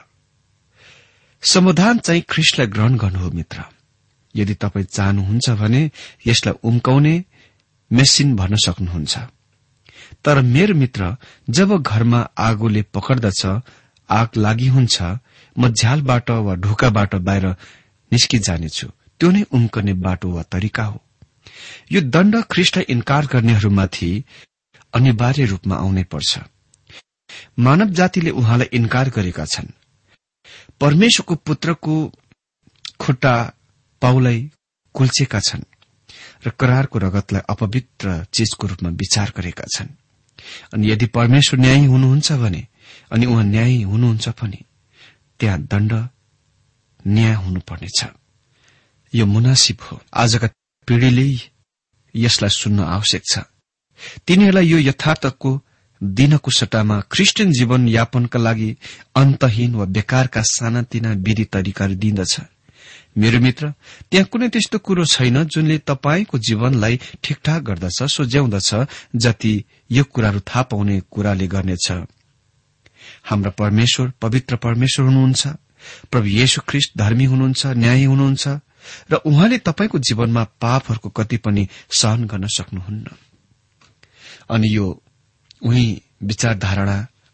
समाधान 1.43 1.99
चाहिँ 1.99 2.23
ख्रिस्टलाई 2.29 2.67
ग्रहण 2.67 2.97
गर्नु 2.97 3.19
हो 3.19 3.31
मित्र। 3.31 3.65
यदि 4.37 4.55
तपाईँ 4.55 4.87
चाहनुहुन्छ 4.87 5.51
भने 5.51 5.91
यसलाई 6.27 6.55
उम्काउने 6.63 7.25
मेसिन 7.93 8.37
भन्न 8.37 8.57
सक्नुहुन्छ। 8.57 9.19
तर 10.25 10.41
मेरो 10.43 10.75
मित्र 10.75 11.17
जब 11.51 11.77
घरमा 11.83 12.21
आगोले 12.39 12.83
पकड्दछ 12.83 13.43
आग 14.11 14.29
लागि 14.37 14.67
हुन्छ 14.67 14.97
म 15.59 15.69
झ्यालबाट 15.69 16.31
वा 16.31 16.55
ढोकाबाट 16.55 17.15
बाहिर 17.15 17.47
निस्किजानेछु। 18.13 18.87
त्यो 19.21 19.31
नै 19.31 19.43
उम्कने 19.53 19.93
बाटो 20.05 20.29
वा 20.31 20.43
तरिका 20.43 20.85
हो। 20.85 20.99
यो 21.93 22.01
दण्ड 22.01 22.35
ख्रिष्ट 22.51 22.77
इन्कार 22.79 23.27
गर्नेहरूमाथि 23.27 24.11
अनिवार्य 24.95 25.45
रूपमा 25.45 25.75
आउनै 25.77 26.05
पर्छ। 26.05 26.39
मानव 27.59 27.89
जातिले 27.99 28.31
उहाँलाई 28.31 28.69
इन्कार 28.73 29.11
गरेका 29.11 29.45
छन्। 29.45 29.69
परमेश्वरको 30.81 31.35
पुत्रको 31.35 31.95
खुट्टा 33.01 33.35
पाउलाई 34.03 34.51
कुल्चेका 34.95 35.41
छन्। 35.41 35.68
र 36.47 36.51
करारको 36.51 36.99
रगतलाई 36.99 37.43
अपवित्र 37.51 38.25
चीजको 38.33 38.67
रूपमा 38.67 38.91
विचार 38.91 39.33
गरेका 39.37 39.65
छन्। 39.75 39.89
अनि 40.75 40.91
यदि 40.91 41.07
परमेश्वर 41.07 41.61
न्यायी 41.61 41.85
हुनुहुन्छ 41.85 42.33
भने 42.33 42.67
अनि 43.13 43.27
उहाँ 43.27 43.45
न्यायी 43.45 43.83
हुनुहुन्छ 43.83 44.29
भने 44.29 44.61
त्यहाँ 45.41 45.59
दण्ड 45.63 45.93
न्याय 47.07 47.35
हुनुपर्नेछ। 47.35 48.05
यो 49.15 49.27
मुनासिब 49.27 49.77
हो। 49.81 50.01
आजका 50.15 50.49
पीढ़ीले 50.89 51.27
यसलाई 52.15 52.51
सुन्न 52.51 52.81
आवश्यक 52.81 53.23
छ। 53.33 53.39
तिनीहरूलाई 54.27 54.67
यो 54.67 54.79
यथार्थको 54.79 55.51
दिनको 56.03 56.51
सट्टामा 56.51 57.01
क्रिस्चियन 57.11 57.53
जीवन 57.53 57.89
यापनका 57.89 58.39
लागि 58.39 58.77
अन्तहीन 59.17 59.75
वा 59.75 59.85
बेकारका 59.85 60.43
सानातिना 60.43 61.11
विधि 61.13 61.45
तरिकाहरू 61.45 61.95
दिँदछ। 61.95 62.41
मेरो 63.17 63.41
मित्र 63.41 63.73
त्यहाँ 64.11 64.27
कुनै 64.27 64.49
त्यस्तो 64.49 64.79
कुरो 64.79 65.05
छैन 65.05 65.45
जुनले 65.45 65.79
तपाईँको 65.79 66.39
जीवनलाई 66.39 67.01
ठिकठाक 67.23 67.63
गर्दछ 67.63 68.03
सोझ्याउँदछ 68.03 68.71
जति 69.17 69.65
यो 69.91 70.05
कुराहरू 70.05 70.41
थाहा 70.41 70.63
पाउने 70.63 71.01
कुराले 71.11 71.47
गर्नेछ। 71.47 71.93
हाम्रा 73.25 73.51
परमेश्वर 73.51 74.13
पवित्र 74.21 74.57
परमेश्वर 74.57 75.07
हुनुहुन्छ। 75.07 75.47
प्रभु 76.11 76.27
येशु 76.27 76.61
ख्रिस्ट 76.69 76.99
धर्मी 76.99 77.25
हुनुहुन्छ 77.25 77.67
न्यायी 77.67 78.05
हुनुहुन्छ 78.05 78.49
र 79.11 79.15
उहाँले 79.15 79.59
तपाईँको 79.59 79.99
जीवनमा 79.99 80.45
पापहरूको 80.61 81.09
कति 81.09 81.37
पनि 81.37 81.69
सहन 81.91 82.25
गर्न 82.25 82.47
सक्नुहुन्न। 82.47 83.07
अनि 84.51 84.77
यो 84.77 85.03
उही 85.63 86.03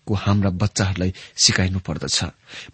विचारधारणाको 0.05 0.15
हाम्रा 0.15 0.51
बच्चाहरूलाई 0.51 1.13
सिकाइनु 1.37 1.79
पर्दछ। 1.81 2.25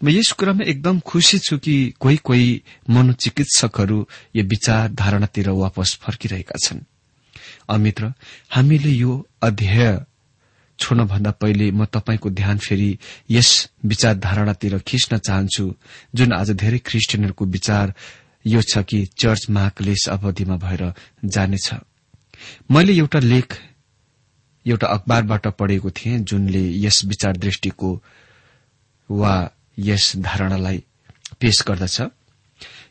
म 0.03 0.09
यस 0.09 0.31
कुरामा 0.31 0.63
एकदम 0.63 0.99
खुशी 0.99 1.39
छु 1.39 1.57
कि 1.57 1.93
कोही 1.99 2.17
कोही 2.17 2.61
मनोचिकित्सकहरू 2.89 4.07
यो 4.35 4.43
विचारधारणातिर 4.43 5.49
वापस 5.49 5.99
फर्किरहेका 6.03 6.57
छन्। 6.59 6.83
अमित्र 7.69 8.13
हामीले 8.51 8.91
यो 8.91 9.27
अध्यय 9.41 10.05
छोड्नभन्दा 10.79 11.31
पहिले 11.31 11.71
म 11.71 11.85
तपाईँको 11.85 12.29
ध्यान 12.29 12.57
फेरि 12.57 12.97
यस 13.29 13.69
विचारधारणातिर 13.85 14.79
खिच्न 14.79 15.17
चाहन्छु 15.17 15.75
जुन 16.15 16.33
आज 16.33 16.51
धेरै 16.51 16.79
क्रिस्चियनहरूको 16.79 17.45
विचार 17.45 17.93
यो 18.45 18.61
छ 18.61 18.83
कि 18.83 19.05
चर्च 19.17 19.49
महाक्लेश 19.49 20.09
अवधिमा 20.09 20.57
भएर 20.57 20.93
जानेछ। 21.25 21.69
मैले 22.71 22.93
एउटा 22.93 23.19
लेख 23.19 23.70
एउटा 24.65 24.87
अखबारबाट 24.87 25.47
पढेको 25.59 25.89
थिएँ 25.89 26.19
जुनले 26.19 26.63
यस 26.85 27.03
विचार 27.05 27.37
दृष्टिको 27.37 27.89
वा 29.09 29.33
यस 29.79 30.15
धारणालाई 30.17 30.83
पेश 31.39 31.61
गर्दछ। 31.67 32.01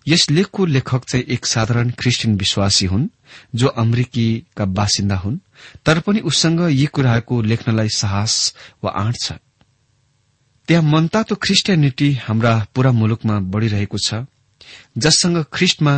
यस 0.08 0.30
लेखको 0.30 0.64
लेखक 0.66 1.04
चाहिँ 1.08 1.24
एक 1.24 1.46
साधारण 1.46 1.90
क्रिस्चियन 1.90 2.36
विश्वासी 2.36 2.86
हुन् 2.86 3.06
जो 3.54 3.66
अमेरिकीका 3.82 4.64
बासिन्दा 4.64 5.16
हुन् 5.16 5.38
तर 5.86 6.00
पनि 6.00 6.20
उससँग 6.20 6.60
यी 6.70 6.86
कुराहरूको 6.86 7.40
लेख्नलाई 7.42 7.88
साहस 7.88 8.34
वा 8.84 8.90
आँट 8.90 9.16
छ। 9.22 9.32
त्यहाँ 10.68 10.82
मनतातो 10.82 11.34
ख्रिस्टियानिटी 11.34 12.12
हाम्रा 12.22 12.54
पूरा 12.74 12.92
मुलुकमा 12.92 13.38
बढ़िरहेको 13.52 13.98
छ 13.98 14.24
जससँग 14.98 15.44
ख्रिस्टमा 15.52 15.94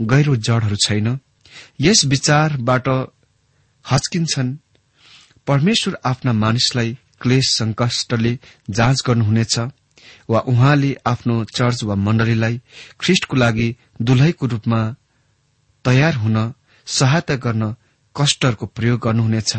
गहिरो 0.00 0.36
जड़हरू 0.36 0.76
छैन। 0.76 1.18
यस 1.80 2.04
विचारबाट 2.04 2.88
हच्किन्छन् 3.84 4.56
परमेश्वर 5.46 5.98
आफ्ना 6.04 6.32
मानिसलाई 6.32 6.98
क्लेश 7.20 7.44
संकष्टले 7.46 8.38
जाँच 8.70 9.02
गर्नुहुनेछ 9.06 9.58
वा 10.30 10.40
उहाँले 10.40 10.96
आफ्नो 11.06 11.44
चर्च 11.44 11.84
वा 11.84 11.94
मण्डलीलाई 11.94 12.60
ख्रिष्टको 13.00 13.36
लागि 13.36 13.76
दुलैको 14.02 14.46
रूपमा 14.46 14.94
तयार 15.84 16.14
हुन 16.14 16.54
सहायता 16.86 17.36
गर्न 17.36 17.74
कष्टहरूको 18.20 18.66
प्रयोग 18.66 19.00
गर्नुहुनेछ। 19.00 19.56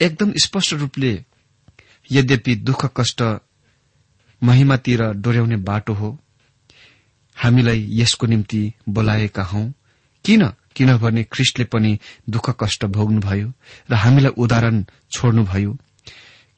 एकदम 0.00 0.32
स्पष्ट 0.44 0.72
रूपले 0.72 1.24
यद्यपि 2.12 2.54
दुःख 2.56 2.86
कष्ट 2.96 3.22
महिमातिर 4.42 5.02
डोर्याउने 5.02 5.56
बाटो 5.56 5.92
हो। 5.92 6.18
हामीलाई 7.36 7.86
यसको 7.90 8.26
निम्ति 8.26 8.72
बोलाएका 8.88 9.42
हौ। 9.42 9.72
किन? 10.24 10.50
किनभने 10.76 11.22
ख्रिस्टले 11.32 11.64
पनि 11.64 11.98
दुःख 12.30 12.50
कष्ट 12.60 12.84
भोग्नुभयो 12.96 13.48
र 13.90 13.94
हामीलाई 13.94 14.32
उदाहरण 14.36 14.84
छोड्नुभयो 15.12 15.72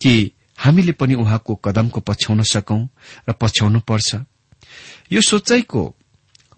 कि 0.00 0.14
हामीले 0.58 0.92
पनि 0.92 1.14
उहाँको 1.14 1.54
कदमको 1.64 2.00
पछ्याउन 2.00 2.42
सकौं 2.42 2.80
र 3.28 3.32
पछ्याउनु 3.40 3.80
पर्छ। 3.80 4.14
यो 5.12 5.20
सोचाइको 5.20 5.82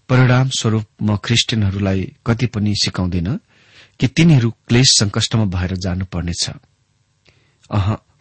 परिणाम 0.09 0.49
स्वरूप 0.49 0.87
म 1.03 1.16
ख्रिस्टियनहरूलाई 1.25 2.01
कति 2.27 2.47
पनि 2.47 2.75
सिकाउँदिन 2.83 3.29
कि 4.01 4.07
तिनीहरू 4.09 4.51
क्लेश 4.68 4.88
संकष्टमा 4.99 5.44
भएर 5.55 5.75
जानुपर्नेछ। 5.77 6.44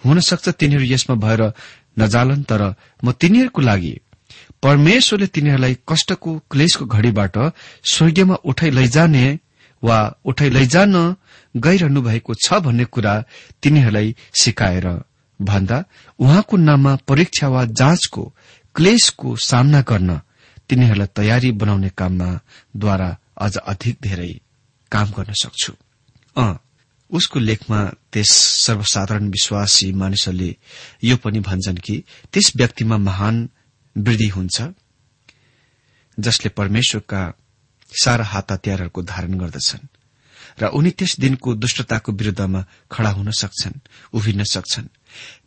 हुन 0.05 0.19
सक्छ 0.19 0.49
तिनीहरू 0.49 0.85
यसमा 0.85 1.15
भएर 1.15 1.41
नजालन् 1.99 2.43
तर 2.43 2.61
म 3.03 3.11
तिनीहरूको 3.11 3.61
लागि 3.61 3.93
परमेश्वरले 4.63 5.27
तिनीहरूलाई 5.27 5.77
कष्टको 5.89 6.39
क्लेशको 6.51 6.85
घड़ीबाट 6.85 7.37
स्वर्गीयमा 7.83 8.35
उठाइ 8.45 8.69
लैजाने 8.69 9.39
वा 9.83 9.97
उठाइ 10.25 10.49
लैजान 10.49 10.95
गइरहनु 11.57 12.01
भएको 12.01 12.33
छ 12.33 12.53
भन्ने 12.53 12.85
कुरा 12.85 13.13
तिनीहरूलाई 13.63 14.15
सिकाएर 14.41 14.87
भन्दा 15.39 15.83
उहाँको 16.19 16.57
नाममा 16.57 16.95
परीक्षा 17.07 17.47
वा 17.47 17.65
जाँचको 17.65 18.23
क्लेशको 18.75 19.35
सामना 19.35 19.81
गर्न 19.81 20.21
तिनीहरूलाई 20.69 21.07
तयारी 21.15 21.51
बनाउने 21.51 21.89
काममा 21.97 22.29
द्वारा 22.75 23.17
अझ 23.37 23.55
अधिक 23.57 23.97
धेरै 24.01 24.33
काम 24.91 25.11
गर्न 25.11 25.33
सक्छु। 25.33 25.73
उसको 27.09 27.39
लेखमा 27.39 27.79
त्यस 28.13 28.31
सर्वसाधारण 28.65 29.27
विश्वासी 29.27 29.91
मानिसहरूले 29.91 30.55
यो 31.03 31.15
पनि 31.17 31.39
भन्छन् 31.39 31.77
कि 31.77 32.03
त्यस 32.33 32.51
व्यक्तिमा 32.55 32.97
महान 32.97 33.49
वृद्धि 33.97 34.27
हुन्छ 34.27 34.61
जसले 36.19 36.49
परमेश्वरका 36.49 37.21
सारा 37.91 38.25
हात 38.25 38.51
हतियारहरूको 38.51 39.01
धारण 39.03 39.37
गर्दछन् 39.37 39.87
र 40.61 40.65
उनी 40.67 40.91
त्यस 40.91 41.19
दिनको 41.19 41.55
दुष्टताको 41.55 42.11
विरूद्धमा 42.11 42.65
खड़ा 42.91 43.09
हुन 43.09 43.31
सक्छन् 43.31 43.79
उभिन्न 44.13 44.43
सक्छन्। 44.43 44.87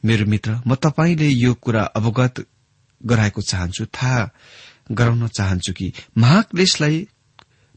मेरो 0.05 0.25
मित्र 0.27 0.61
म 0.67 0.75
तपाईँले 0.75 1.29
यो 1.29 1.55
कुरा 1.55 1.83
अवगत 1.83 2.47
गराएको 3.01 3.43
चाहन्छु 3.43 3.87
थाहा 3.87 4.31
गराउन 4.93 5.29
चाहन्छु 5.29 5.73
कि 5.73 5.93
महाक्लेशलाई 6.19 7.07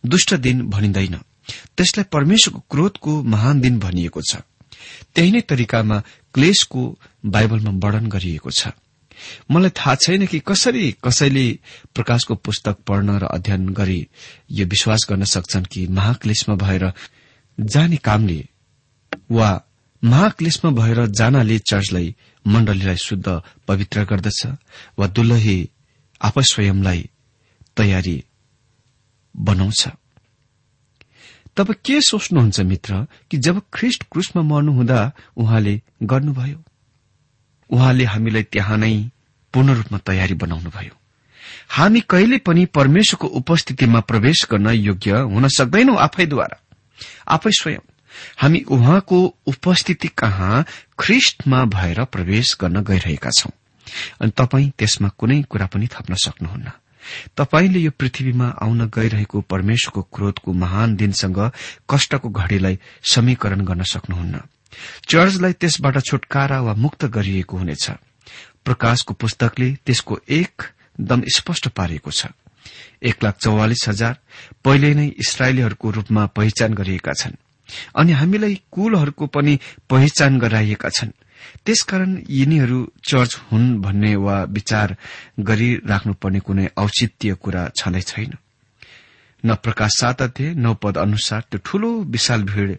दुष्ट 0.05 0.33
दिन 0.33 0.69
भनिँदैन। 0.69 1.15
त्यसलाई 1.77 2.03
परमेश्वरको 2.03 2.59
क्रोधको 2.69 3.23
महान 3.23 3.61
दिन 3.61 3.79
भनिएको 3.79 4.21
छ। 4.21 4.35
त्यही 5.15 5.31
नै 5.31 5.41
तरिकामा 5.41 5.97
क्लेशको 6.33 6.81
बाइबलमा 7.25 7.71
वर्णन 7.83 8.07
गरिएको 8.07 8.51
छ। 8.51 8.67
मलाई 9.51 9.69
थाहा 9.69 9.95
छैन 9.95 10.25
कि 10.25 10.39
कसरी 10.39 10.91
कसैले 11.03 11.59
प्रकाशको 11.95 12.35
पुस्तक 12.35 12.77
पढ्न 12.87 13.09
र 13.09 13.23
अध्ययन 13.25 13.69
गरी 13.69 14.07
यो 14.51 14.65
विश्वास 14.65 15.05
गर्न 15.09 15.23
सक्छन् 15.23 15.65
कि 15.65 15.87
महाक्लेशमा 15.87 16.55
भएर 16.55 16.91
जाने 17.59 17.97
कामले 17.97 18.47
वा 19.31 19.49
महाक्लेशमा 20.03 20.71
भएर 20.71 21.05
जानाले 21.07 21.59
चर्चलाई 21.59 22.15
मण्डलीलाई 22.47 22.97
शुद्ध 22.97 23.41
पवित्र 23.67 24.03
गर्दछ 24.03 24.45
वा 24.99 25.07
दुलही 25.07 25.69
आफै 26.21 26.41
स्वयंलाई 26.43 27.09
तयारी 27.77 28.23
बनाउँछ। 29.37 29.87
तब 31.57 31.71
के 31.85 32.01
सोच्नुहुन्छ 32.01 32.59
मित्र 32.59 33.07
कि 33.31 33.37
जब 33.37 33.61
ख्रिष्ट 33.73 34.03
क्रुसमा 34.11 34.41
मर्नुहुँदा 34.41 35.11
उहाँले 35.37 35.81
गर्नुभयो? 36.03 36.63
उहाँले 37.69 38.05
हामीलाई 38.05 38.43
त्यहाँ 38.43 38.77
नै 38.77 39.09
पूर्ण 39.53 39.73
रूपमा 39.73 39.97
तयारी 39.97 40.33
बनाउनुभयो 40.33 40.99
हामी 41.69 42.01
कहिले 42.09 42.37
पनि 42.37 42.65
परमेश्वरको 42.65 43.27
उपस्थितिमा 43.27 43.99
प्रवेश 43.99 44.47
गर्न 44.51 44.69
योग्य 44.69 45.11
हुन 45.11 45.47
सक्दैनौ 45.47 45.95
आफैद्वारा। 45.95 46.57
आफै 47.27 47.51
स्वयं। 47.51 47.79
हामी 48.37 48.59
उहाँको 48.59 49.35
उपस्थिति 49.45 50.07
कहाँ 50.07 50.65
ख्रिष्टमा 50.99 51.65
भएर 51.65 52.03
प्रवेश 52.03 52.57
गर्न 52.61 52.83
गइरहेका 52.83 53.29
छौं। 53.29 53.51
अनि 54.21 54.31
तपाईँ 54.37 54.71
त्यसमा 54.79 55.09
कुनै 55.17 55.41
कुरा 55.41 55.65
पनि 55.65 55.87
थप्न 55.87 56.15
सक्नुहुन्न। 56.15 56.71
तपाईँले 57.37 57.79
यो 57.79 57.91
पृथ्वीमा 57.91 58.47
आउन 58.61 58.85
गइरहेको 58.87 59.41
परमेश्वरको 59.41 60.01
क्रोधको 60.01 60.53
महान 60.53 60.95
दिनसँग 60.95 61.51
कष्टको 61.89 62.29
घड़ीलाई 62.29 62.79
समीकरण 63.03 63.65
गर्न 63.65 63.83
सक्नुहुन्न। 63.83 64.41
चर्चलाई 65.09 65.53
त्यसबाट 65.53 65.99
छुटकारा 65.99 66.61
वा 66.61 66.73
मुक्त 66.73 67.05
गरिएको 67.05 67.57
हुनेछ। 67.57 67.91
प्रकाशको 68.65 69.13
पुस्तकले 69.13 69.69
त्यसको 69.85 70.19
एकदम 70.29 71.23
स्पष्ट 71.37 71.67
पारिएको 71.69 72.11
छ। 72.11 72.27
एक 73.03 73.23
लाख 73.23 73.37
चौवालिस 73.37 73.87
हजार 73.89 74.15
पहिले 74.65 74.93
नै 74.93 75.07
इसरायलीहरूको 75.19 75.91
रूपमा 75.91 76.25
पहिचान 76.37 76.73
गरिएका 76.73 77.13
छन् 77.13 77.35
अनि 77.95 78.11
हामीलाई 78.11 78.55
कुलहरूको 78.71 79.25
पनि 79.27 79.59
पहिचान 79.89 80.39
गराइएका 80.39 80.89
छन्। 80.89 81.11
त्यसकारण 81.65 82.11
यिनीहरू 82.29 82.79
चर्च 83.09 83.35
हुन् 83.51 83.67
भन्ने 83.81 84.15
वा 84.15 84.37
विचार 84.49 84.95
गरिराख्नुपर्ने 85.39 86.39
कुनै 86.39 86.67
औचित्य 86.77 87.33
कुरा 87.35 87.63
छँदै 87.77 88.01
छैन। 88.01 88.31
न 89.43 89.55
प्रकाश 89.55 89.91
सात 89.99 90.21
अध्यय 90.21 90.53
नौ 90.55 90.73
पद 90.73 90.97
अनुसार 90.97 91.41
त्यो 91.51 91.59
ठूलो 91.65 91.89
विशाल 92.07 92.43
भीड़ 92.43 92.71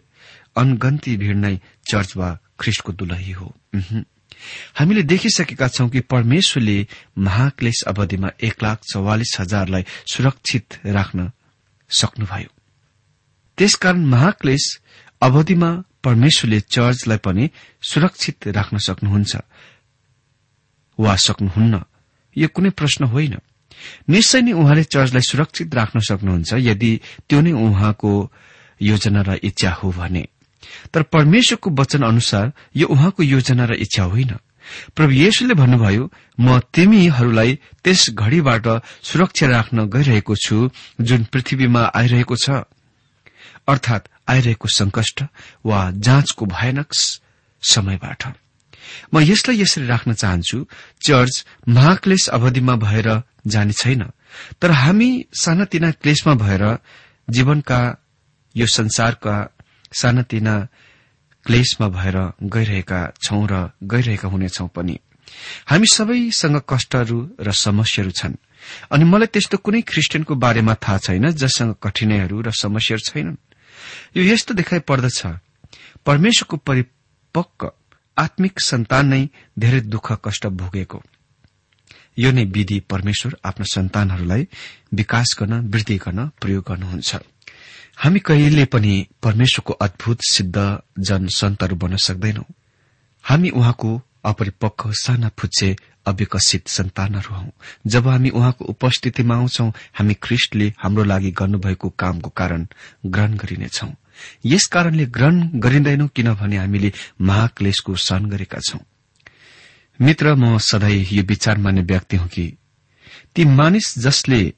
अनगन्ती 0.57 1.17
भीड़ 1.17 1.37
नै 1.37 1.55
चर्च 1.85 2.17
वा 2.17 2.29
ख्रिस्टको 2.59 2.91
दुलही 2.93 3.31
हो। 3.31 3.53
हामीले 4.75 5.03
देखिसकेका 5.03 5.67
छौं 5.67 5.89
कि 5.89 5.99
परमेश्वरले 5.99 6.87
महाक्लेश 7.17 7.83
अवधिमा 7.87 8.29
एक 8.43 8.63
लाख 8.63 8.79
चौवालिस 8.93 9.37
हजारलाई 9.39 9.85
सुरक्षित 10.11 10.73
राख्न 10.85 11.31
सक्नुभयो। 11.89 12.49
त्यसकारण 13.57 14.05
महाक्लेश 14.05 14.79
अवधिमा 15.21 15.83
परमेश्वरले 16.03 16.59
चर्चलाई 16.59 17.17
पनि 17.17 17.49
सुरक्षित 17.81 18.47
राख्न 18.47 18.77
सक्नुहुन्छ। 18.77 19.35
वा 20.99 21.15
सक्नुहुन्न? 21.15 21.83
यो 22.37 22.47
कुनै 22.47 22.69
प्रश्न 22.69 23.05
होइन। 23.05 23.37
निश्चय 24.09 24.41
नै 24.41 24.51
उहाँले 24.51 24.83
चर्चलाई 24.83 25.21
सुरक्षित 25.21 25.75
राख्न 25.75 25.99
सक्नुहुन्छ 25.99 26.53
यदि 26.53 27.01
त्यो 27.29 27.41
नै 27.41 27.51
उहाँको 27.51 28.31
योजना 28.81 29.21
र 29.21 29.39
इच्छा 29.43 29.71
हो 29.71 29.91
भने। 29.91 30.27
तर 30.93 31.01
परमेश्वरको 31.03 31.69
वचन 31.69 32.01
अनुसार 32.01 32.51
यो 32.75 32.87
उहाँको 32.87 33.23
योजना 33.23 33.65
र 33.65 33.73
इच्छा 33.75 34.03
होइन। 34.03 34.31
प्रभु 34.95 35.11
येशुले 35.11 35.53
भन्नुभयो 35.53 36.11
म 36.39 36.59
तिमीहरूलाई 36.73 37.59
त्यस 37.83 38.09
घड़ीबाट 38.09 38.67
सुरक्षा 39.03 39.47
राख्न 39.47 39.85
गइरहेको 39.85 40.35
छु 40.35 40.69
जुन 41.01 41.23
पृथ्वीमा 41.23 41.91
आइरहेको 41.95 42.35
छ। 42.35 42.49
अर्थात 43.67 44.09
आइरहेको 44.29 44.67
संकष्ट 44.67 45.23
वा 45.65 45.91
जाँचको 45.91 46.45
भयानक 46.45 46.93
समयबाट। 47.63 48.23
म 49.13 49.19
यसलाई 49.21 49.61
यसरी 49.61 49.85
राख्न 49.85 50.13
चाहन्छु 50.13 50.57
चर्च 51.01 51.45
महाक्लेश 51.69 52.27
अवधिमा 52.29 52.75
भएर 52.75 53.21
जाने 53.47 53.73
छैन 53.73 54.03
तर 54.61 54.71
हामी 54.71 55.25
सानातिना 55.33 55.91
क्लेशमा 55.91 56.33
भएर 56.33 56.63
जीवनका 57.29 57.79
यो 58.55 58.67
संसारका 58.67 59.54
सानातिना 59.99 60.55
क्लेशमा 61.45 61.87
भएर 61.87 62.17
गइरहेका 62.43 62.99
छौं 63.23 63.47
र 63.51 63.71
गइरहेका 63.83 64.27
हुनेछौ 64.27 64.67
पनि। 64.67 64.99
हामी 65.67 65.87
सबैसँग 65.93 66.61
कष्टहरू 66.69 67.19
र 67.39 67.51
समस्याहरू 67.51 68.11
छन्। 68.11 68.35
अनि 68.91 69.03
मलाई 69.05 69.27
त्यस्तो 69.27 69.57
कुनै 69.57 69.81
ख्रिस्टियनको 69.81 70.35
बारेमा 70.35 70.73
थाहा 70.75 70.97
छैन 70.97 71.29
जससँग 71.31 71.75
कठिनाईहरू 71.83 72.41
र 72.41 72.51
समस्याहरू 72.51 73.03
छैनन्। 73.11 73.37
यो 74.17 74.23
यस्तो 74.23 74.53
देखाइ 74.53 74.79
पर्दछ 74.79 75.19
परमेश्वरको 76.05 76.57
परिपक्व 76.57 77.71
आत्मिक 78.17 78.59
सन्तान 78.59 79.05
नै 79.07 79.29
धेरै 79.59 79.81
दुःख 79.81 80.07
कष्ट 80.25 80.47
भोगेको। 80.47 81.03
यो 82.19 82.31
नै 82.31 82.45
विधि 82.45 82.79
परमेश्वर 82.79 83.35
आफ्ना 83.45 83.65
सन्तानहरूलाई 83.73 84.47
विकास 84.93 85.35
गर्न 85.39 85.53
वृद्धि 85.69 85.97
गर्न 85.97 86.27
प्रयोग 86.41 86.63
गर्नुहुन्छ। 86.67 87.15
हामी 87.97 88.19
कहिले 88.19 88.65
पनि 88.65 89.07
परमेश्वरको 89.23 89.73
अद्भुत 89.73 90.19
सिद्ध 90.21 90.79
जन 90.99 91.27
सन्तहरू 91.27 91.75
बन्न 91.75 91.97
सक्दैनौ। 91.97 92.43
हामी 93.23 93.49
उहाँको 93.49 94.01
अपरिपक्व 94.25 94.91
साना 94.91 95.29
फुच्चे 95.39 95.75
अविकसित 96.05 96.67
सन्तानहरू 96.67 97.35
हौ। 97.35 97.45
जब 97.87 98.07
हामी 98.07 98.29
उहाँको 98.29 98.65
उपस्थितिमा 98.65 99.35
आउँछौ 99.35 99.69
हामी 99.93 100.13
ख्रिष्टले 100.13 100.73
हाम्रो 100.77 101.03
लागि 101.03 101.31
गर्नुभएको 101.31 101.89
कामको 101.89 102.29
कारण 102.29 102.67
ग्रहण 103.05 103.33
गरिनेछौ। 103.33 103.87
यस 104.45 104.65
कारणले 104.65 105.05
ग्रहण 105.05 105.59
गरिँदैनौ 105.59 106.07
किनभने 106.07 106.57
हामीले 106.57 106.91
महाक्लेशको 107.21 107.95
सहन 107.95 108.25
गरेका 108.25 108.59
छौं। 108.59 108.79
मित्र 109.99 110.35
म 110.35 110.57
सधैँ 110.57 111.05
यो 111.11 111.23
विचार 111.23 111.57
मान्ने 111.57 111.81
व्यक्ति 111.81 112.17
हुँ 112.17 112.27
कि 112.27 112.57
ती 113.35 113.45
मानिस 113.45 113.99
जसले 113.99 114.53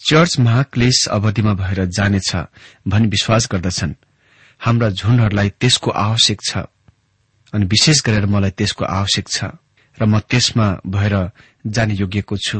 चर्च 0.00 0.38
महाक्लेश 0.38 1.06
अवधिमा 1.10 1.52
भएर 1.54 1.84
जानेछ 1.86 2.30
भनी 2.88 3.06
विश्वास 3.08 3.48
गर्दछन्। 3.52 3.94
हाम्रा 4.60 4.88
झुण्डहरूलाई 4.90 5.48
त्यसको 5.60 5.90
आवश्यक 5.90 6.40
छ 6.48 6.58
अनि 7.52 7.64
विशेष 7.66 8.02
गरेर 8.06 8.26
मलाई 8.26 8.50
त्यसको 8.50 8.84
आवश्यक 8.84 9.28
छ 9.28 9.44
र 9.98 10.04
म 10.06 10.18
त्यसमा 10.30 10.66
भएर 10.86 11.14
जाने 11.66 11.94
योग्यको 11.94 12.36
छु। 12.36 12.58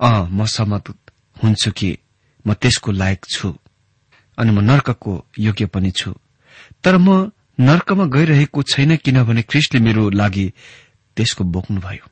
अ 0.00 0.10
म 0.30 0.44
सहमत 0.46 0.94
हुन्छु 1.42 1.70
कि 1.72 1.90
म 2.46 2.54
त्यसको 2.54 2.90
लायक 2.92 3.26
छु 3.30 3.48
अनि 4.38 4.50
म 4.50 4.58
नर्कको 4.60 5.12
योग्य 5.38 5.66
पनि 5.66 5.90
छु। 5.90 6.14
तर 6.84 6.96
म 6.98 7.30
नर्कमा 7.58 8.04
गइरहेको 8.14 8.62
छैन 8.62 8.96
किनभने 8.96 9.42
ख्रिस्टले 9.42 9.80
मेरो 9.80 10.10
लागि 10.10 10.46
त्यसको 11.16 11.44
बोक्नुभयो 11.44 12.06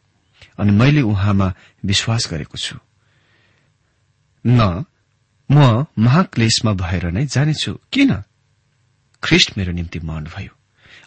अनि 0.58 0.72
मैले 0.72 1.02
उहाँमा 1.02 1.52
विश्वास 1.84 2.28
गरेको 2.30 2.58
छु। 2.58 2.76
न 4.46 4.84
म 5.50 5.86
महाक्लेशमा 5.98 6.72
भएर 6.72 7.10
नै 7.10 7.26
जानेछु। 7.26 7.72
किन? 7.92 8.22
ख्रिस्ट 9.22 9.58
मेरो 9.58 9.72
निम्ति 9.72 9.98
मर्नुभयो 9.98 10.52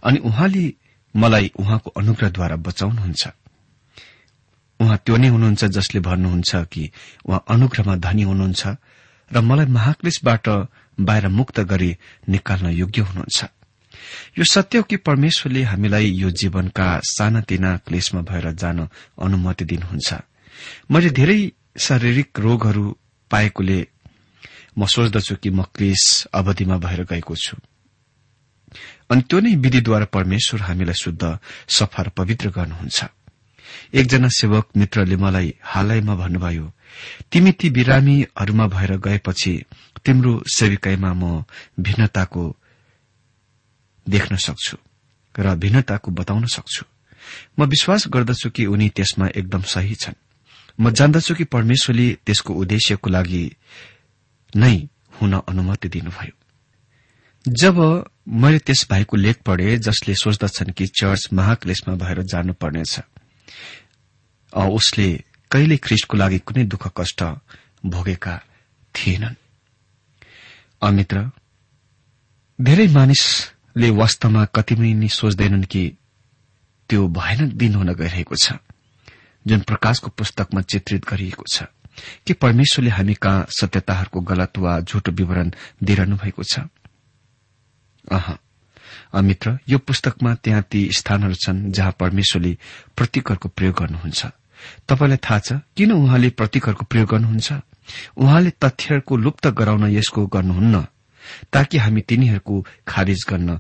अनि 0.04 0.19
उहाँले 0.19 0.73
मलाई 1.15 1.52
उहाँको 1.60 1.89
अनुग्रहद्वारा 1.89 2.56
बचाउनुहुन्छ। 2.56 3.23
उहाँ 4.80 4.97
त्यो 5.06 5.15
नै 5.17 5.28
हुनुहुन्छ 5.28 5.65
जसले 5.65 5.99
भन्नुहुन्छ 5.99 6.56
कि 6.71 6.84
उहाँ 7.25 7.43
अनुग्रहमा 7.49 7.95
धनी 7.95 8.23
हुनुहुन्छ 8.23 8.67
र 9.32 9.41
मलाई 9.41 9.65
महाक्लेशबाट 9.65 10.47
बाहिर 10.97 11.28
मुक्त 11.28 11.60
गरी 11.60 11.91
निकाल्न 12.30 12.67
योग्य 12.71 13.02
हुनुहुन्छ। 13.02 13.39
यो 14.38 14.43
सत्य 14.43 14.78
हो 14.78 14.84
कि 14.84 14.97
परमेश्वरले 14.97 15.63
हामीलाई 15.63 16.08
यो 16.12 16.30
जीवनका 16.32 16.88
सानातिना 17.04 17.78
क्लेशमा 17.78 18.21
भएर 18.21 18.52
जान 18.52 18.88
अनुमति 19.21 19.65
दिनुहुन्छ। 19.65 20.13
मैले 20.91 21.10
धेरै 21.10 21.39
शारीरिक 21.78 22.39
रोगहरू 22.39 22.86
पाएकोले 23.32 23.80
म 24.78 24.86
सोच्दछु 24.86 25.36
कि 25.36 25.50
म 25.50 25.63
क्लेश 25.76 26.28
अवधिमा 26.34 26.78
भएर 26.78 27.04
गएको 27.04 27.36
छु। 27.36 27.58
अनि 29.10 29.22
त्यो 29.22 29.39
नै 29.39 29.56
विधिद्वारा 29.56 30.06
परमेश्वर 30.06 30.62
हामीलाई 30.62 30.94
शुद्ध 30.94 31.24
सफा 31.68 32.02
र 32.04 32.10
पवित्र 32.10 32.50
गर्नुहुन्छ। 32.50 33.00
एकजना 33.94 34.28
सेवक 34.30 34.68
मित्रले 34.78 35.15
मलाई 35.15 35.54
हालैमा 35.63 36.15
भन्नुभयो 36.15 36.72
तिमी 37.32 37.52
ती 37.52 37.70
बिरामीहरूमा 37.70 38.65
भएर 38.68 38.92
गएपछि 38.98 39.54
तिम्रो 40.06 40.32
सेविकाईमा 40.54 41.13
म 41.13 41.44
भिन्नताको 41.80 42.44
देख्न 44.08 44.36
सक्छु 44.36 44.78
र 45.36 45.56
भिन्नताको 45.56 46.12
बताउन 46.12 46.46
सक्छु। 46.46 46.86
म 47.60 47.65
विश्वास 47.65 48.08
गर्दछु 48.08 48.50
कि 48.50 48.65
उनी 48.65 48.89
त्यसमा 48.89 49.28
एकदम 49.28 49.62
सही 49.62 49.96
छन्। 49.96 50.18
म 50.80 50.92
जान्दछु 50.92 51.36
कि 51.36 51.44
परमेश्वरले 51.44 52.08
त्यसको 52.26 52.54
उद्देश्यको 52.54 53.10
लागि 53.10 53.44
नै 54.54 54.76
हुन 55.22 55.34
अनुमति 55.42 55.88
दिनुभयो। 55.89 56.34
जब 57.46 57.76
मैले 58.42 58.60
त्यस 58.60 58.86
भाइको 58.89 59.18
लेख 59.18 59.42
पढे 59.46 59.78
जसले 59.78 60.13
सोच्दछन् 60.15 60.72
कि 60.78 60.86
चर्च 61.00 61.30
महाक्लेशमा 61.34 61.96
भएर 61.96 62.22
जानुपर्नेछ 62.24 63.00
उसले 64.54 65.08
कहिले 65.52 65.78
ख्रिस्टको 65.78 66.18
लागि 66.18 66.39
कुनै 66.48 66.63
दुःख 66.65 66.88
कष्ट 66.98 67.24
भोगेका 67.86 68.36
थिएनन्। 68.96 69.36
अमित्र 70.82 71.18
धेरै 72.60 72.88
मानिसले 72.88 73.89
वास्तवमा 73.92 74.46
कतिमै 74.56 74.94
नै 74.94 75.08
सोच्दैनन् 75.10 75.63
कि 75.65 75.84
त्यो 76.89 77.08
भयानक 77.08 77.54
दिन 77.54 77.76
हुन 77.76 77.89
गइरहेको 77.94 78.36
छ। 78.36 78.46
जुन 79.50 79.62
प्रकाशको 79.62 80.10
पुस्तकमा 80.18 80.62
चित्रित 80.62 81.06
गरिएको 81.10 81.44
छ 81.52 81.64
कि 82.28 82.34
परमेश्वरले 82.34 82.90
हामी 82.90 83.14
कहाँ 83.14 83.46
सत्यताहरूको 83.50 84.20
गलत 84.22 84.58
वा 84.58 84.80
झुटो 84.82 85.12
विवरण 85.12 85.52
दिइरहनु 85.84 86.16
भएको 86.16 86.44
छ 86.44 86.70
मित्र 89.16 89.58
यो 89.70 89.78
पुस्तकमा 89.78 90.34
त्यहाँ 90.36 90.62
ती 90.72 90.82
स्थानहरू 90.92 91.34
छन् 91.34 91.72
जहाँ 91.72 91.96
परमेश्वरले 92.00 92.58
प्रतीकहरूको 92.98 93.50
प्रयोग 93.50 93.76
गर्नुहुन्छ। 93.76 94.26
तपाईँलाई 94.88 95.18
थाहा 95.18 95.40
छ 95.40 95.54
किन 95.78 95.92
उहाँले 95.92 96.30
प्रतीकहरूको 96.30 96.86
प्रयोग 96.86 97.10
गर्नुहुन्छ? 97.10 97.50
उहाँले 98.18 98.52
तथ्यहरूको 98.62 99.18
लुप्त 99.18 99.48
गराउन 99.60 99.84
यसको 99.90 100.26
गर्नुहुन्न 100.28 100.76
ताकि 101.54 101.78
हामी 101.78 102.02
तिनीहरूको 102.02 102.56
खारिज 102.88 103.26
गर्न 103.30 103.60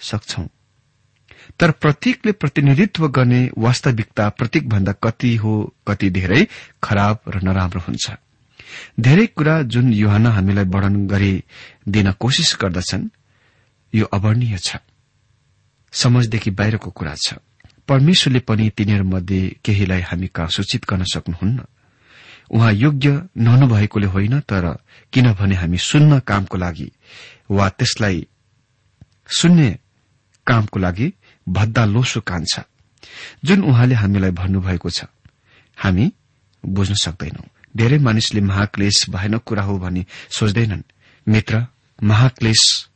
सक्छौ। 0.00 0.42
तर 1.58 1.70
प्रतीकले 1.70 2.32
प्रतिनिधित्व 2.32 3.08
गर्ने 3.08 3.50
वास्तविकता 3.58 4.28
प्रतीक 4.28 4.68
भन्दा 4.68 4.92
कति 4.92 5.36
हो 5.36 5.74
कति 5.88 6.10
धेरै 6.10 6.46
खराब 6.82 7.18
र 7.28 7.40
नराम्रो 7.42 7.80
हुन्छ। 7.80 8.10
धेरै 9.00 9.26
कुरा 9.26 9.62
जुन 9.62 9.92
युहान 9.92 10.26
हामीलाई 10.26 10.64
वर्णन 10.64 11.06
गरिदिन 11.06 12.12
कोशिश 12.12 12.56
गर्दछन् 12.60 13.08
यो 13.94 14.06
अवर्णीय 14.06 14.58
छ। 14.58 14.76
समझदेखि 15.92 16.50
बाहिरको 16.50 16.90
कुरा 16.90 17.14
छ। 17.14 17.34
परमेश्वरले 17.88 18.40
पनि 18.40 18.70
तिनीहरूमध्ये 18.70 19.56
केहीलाई 19.64 20.00
हामी 20.00 20.26
कहाँ 20.26 20.48
सूचित 20.48 20.86
गर्न 20.90 21.04
सक्नुहुन्न। 21.04 21.64
उहाँ 22.50 22.72
योग्य 22.72 23.22
नहुनुभएकोले 23.36 24.06
होइन 24.06 24.40
तर 24.40 24.78
किनभने 25.12 25.54
हामी 25.54 25.78
सुन्न 25.78 26.18
कामको 26.18 26.56
लागि 26.58 26.90
वा 27.50 27.68
त्यसलाई 27.68 28.26
सुन्ने 29.28 29.78
कामको 30.46 30.78
लागि 30.80 31.12
भद्दा 31.50 31.84
लोसो 31.84 32.20
कान्छ 32.20 32.60
जुन 33.44 33.62
उहाँले 33.62 33.94
हामीलाई 33.94 34.30
भन्नुभएको 34.30 34.90
छ 34.90 35.04
हामी 35.78 36.12
बुझ्न 36.66 36.94
सक्दैनौ। 36.94 37.44
धेरै 37.76 37.98
मानिसले 37.98 38.40
महाक्लेश 38.40 39.10
भएन 39.10 39.38
कुरा 39.38 39.62
हो 39.62 39.78
भनी 39.78 40.06
सोच्दैनन्। 40.30 40.82
मित्र 41.28 41.66
महाक्लेश 42.02 42.88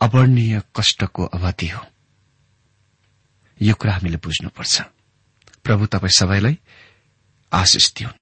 अवर्णीय 0.00 0.62
कष्टको 0.76 1.24
अवधि 1.24 1.68
हो। 1.68 1.86
यो 3.62 3.74
कुरा 3.74 3.92
हामीले 3.92 4.16
बुझ्नुपर्छ। 4.16 4.82
प्रभु 5.64 5.86
तपाईँ 5.86 6.10
सबैलाई 6.10 6.58
आशिष 7.52 7.92
दिउन्। 7.94 8.21